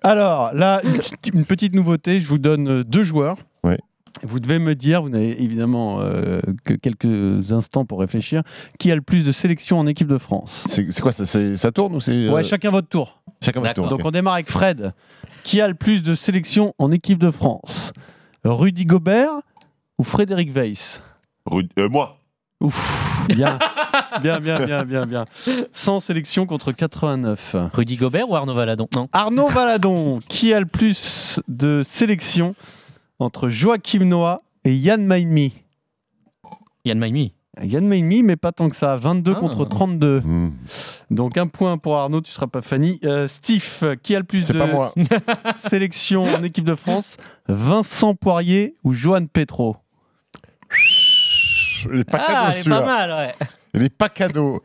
[0.04, 0.82] Alors là,
[1.34, 2.20] une petite- nouveauté.
[2.20, 3.38] Je vous donne deux joueurs.
[3.64, 3.78] Ouais.
[4.24, 8.42] Vous devez me dire, vous n'avez évidemment euh, que quelques instants pour réfléchir,
[8.78, 10.66] qui a le plus de sélections en équipe de France?
[10.70, 12.12] C'est quoi ça c'est- Ça tourne ou c'est.
[12.14, 13.22] euh, Ouais, chacun votre tour.
[13.42, 13.88] chacun votre tour.
[13.88, 14.94] Donc on démarre avec Fred.
[15.44, 17.94] Qui a le plus de sélections en équipe de France?
[18.44, 19.32] Rudy Gobert
[19.98, 21.02] ou Frédéric Weiss?
[21.46, 22.18] Ru- euh, moi,
[22.62, 23.58] Ouf, bien,
[24.22, 25.26] bien, bien, bien, bien, bien.
[25.72, 27.56] 100 sélections contre 89.
[27.74, 28.90] Rudy Gobert ou Arnaud Valadon?
[28.94, 29.08] Non.
[29.14, 32.56] Arnaud Valadon, qui a le plus de sélections
[33.20, 35.54] entre Joachim Noah et Yann Maimi
[36.86, 37.34] Yann Maimi.
[37.62, 38.96] Yann Maimi, mais pas tant que ça.
[38.96, 39.40] 22 Ah.
[39.40, 40.22] contre 32.
[40.22, 40.52] Hmm.
[41.12, 43.00] Donc un point pour Arnaud, tu seras pas Fanny.
[43.04, 44.94] Euh, Steve, qui a le plus C'est de pas moi.
[45.58, 47.18] sélections en équipe de France?
[47.50, 49.76] Vincent Poirier ou Johan Petro?
[51.92, 53.48] Il est pas Ah, cadeau il pas mal, ouais.
[53.74, 54.64] Il est pas cadeau.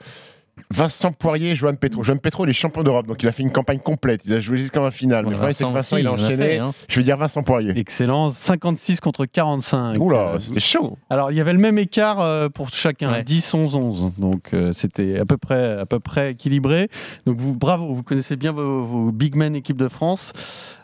[0.75, 2.03] Vincent Poirier, Johan Petro.
[2.03, 4.23] Johan Petro, il est champion d'Europe, donc il a fait une campagne complète.
[4.25, 5.25] Il a joué jusqu'en finale.
[5.25, 6.37] Mais le problème, c'est que Vincent, aussi, il a en enchaîné.
[6.37, 6.73] fait, hein.
[6.89, 7.79] Je vais dire Vincent Poirier.
[7.79, 9.97] Excellent, 56 contre 45.
[10.01, 10.99] Oula, Euh, c'était chaud.
[11.11, 13.23] Alors, il y avait le même écart euh, pour chacun, Ouais.
[13.23, 14.13] 10, 11, 11.
[14.19, 16.89] Donc, euh, c'était à peu près, à peu près équilibré.
[17.25, 20.33] Donc, vous, bravo, vous connaissez bien vos, vos big men équipe de France.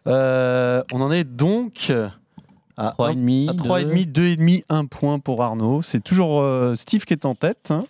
[0.06, 1.92] Euh, on en est donc
[2.82, 3.50] À 3,5.
[3.50, 5.82] À de- 3,5, 2,5, 1 point pour Arnaud.
[5.82, 7.70] C'est toujours euh, Steve qui est en tête.
[7.70, 7.84] hein.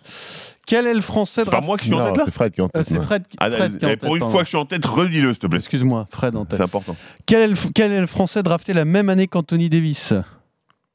[0.67, 2.59] Quel est le français C'est pas moi qui suis en tête là c'est Fred qui
[2.59, 2.87] est en Euh, tête.
[2.87, 3.03] C'est ouais.
[3.05, 4.31] Fred, qui- Ah, Fred qui est en eh, Pour tête, une pardon.
[4.31, 5.59] fois que je suis en tête, redis-le, s'il te plaît.
[5.59, 6.57] Excuse-moi, Fred en tête.
[6.57, 6.95] C'est important.
[7.25, 10.13] Quel est, le, quel est le français drafté la même année qu'Anthony Davis?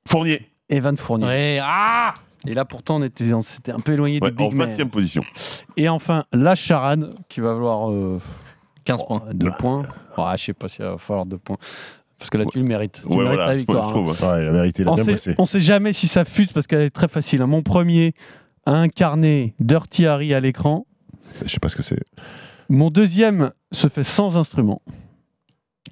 [0.09, 1.26] Fournier, Evan Fournier.
[1.26, 2.14] Ouais, ah
[2.47, 4.70] Et là, pourtant, on était, on s'était un peu éloigné ouais, du en big man.
[4.76, 5.24] 20 e position.
[5.76, 8.20] Et enfin, la charade, qui va valoir euh,
[8.84, 9.22] 15 oh, points.
[9.34, 9.82] deux points.
[10.16, 11.57] Ah, je sais pas s'il va falloir deux points.
[12.19, 13.03] Parce que là, tu le mérites.
[13.03, 13.89] Tu Ouais, mérites voilà, la je victoire.
[13.89, 13.91] hein.
[13.91, 14.09] trouve.
[14.11, 17.43] Ouais, On sait, on sait jamais si ça fuse parce qu'elle est très facile.
[17.43, 17.47] hein.
[17.47, 18.14] Mon premier
[18.64, 20.87] a incarné Dirty Harry à l'écran.
[21.45, 21.99] Je sais pas ce que c'est.
[22.69, 24.81] Mon deuxième se fait sans instrument.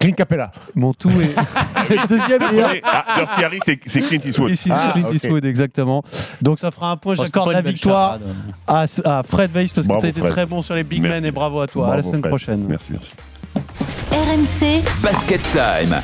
[0.01, 0.51] Clint Capella.
[0.75, 1.35] Mon tout est.
[1.91, 2.81] le deuxième est.
[2.85, 4.51] Ah, Dirty Harry, c'est Clint Eastwood.
[4.51, 5.09] Et c'est Ah, Clint.
[5.13, 6.03] Eastwood, exactement.
[6.43, 7.15] Donc ça fera un point.
[7.15, 8.19] J'accorde la victoire
[8.67, 10.33] à, à Fred Weiss parce que tu as été Fred.
[10.33, 11.21] très bon sur les big Merci.
[11.21, 11.93] men et bravo à toi.
[11.93, 12.31] à la semaine Fred.
[12.31, 12.67] prochaine.
[12.67, 13.13] Merci, merci.
[14.11, 16.01] RMC, Basket Time.